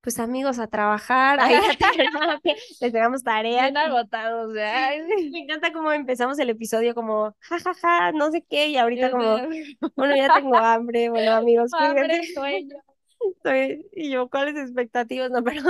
[0.00, 1.54] pues amigos a trabajar, ahí
[2.80, 3.62] les dejamos tarea.
[3.62, 4.52] Bien agotados.
[4.52, 9.10] Me encanta cómo empezamos el episodio como jajaja, ja, ja, no sé qué, y ahorita
[9.10, 9.36] como,
[9.96, 12.76] bueno, ya tengo hambre, bueno amigos, hambre, sueño.
[13.92, 15.30] y yo, ¿cuáles expectativas?
[15.30, 15.62] No, pero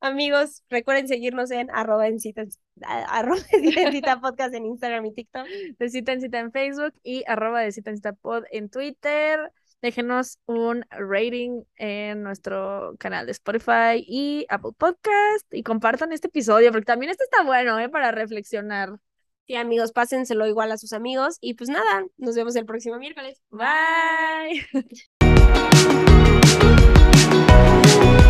[0.00, 2.44] amigos, recuerden seguirnos en arroba en cita,
[2.82, 5.46] arroba en cita podcast en Instagram y TikTok.
[5.78, 9.52] De cita en cita en Facebook y arroba de cita en cita pod en Twitter
[9.84, 16.72] déjenos un rating en nuestro canal de Spotify y Apple Podcast y compartan este episodio
[16.72, 17.90] porque también este está bueno, ¿eh?
[17.90, 18.98] Para reflexionar.
[19.46, 23.42] Sí, amigos, pásenselo igual a sus amigos y pues nada, nos vemos el próximo miércoles.
[23.50, 24.66] Bye.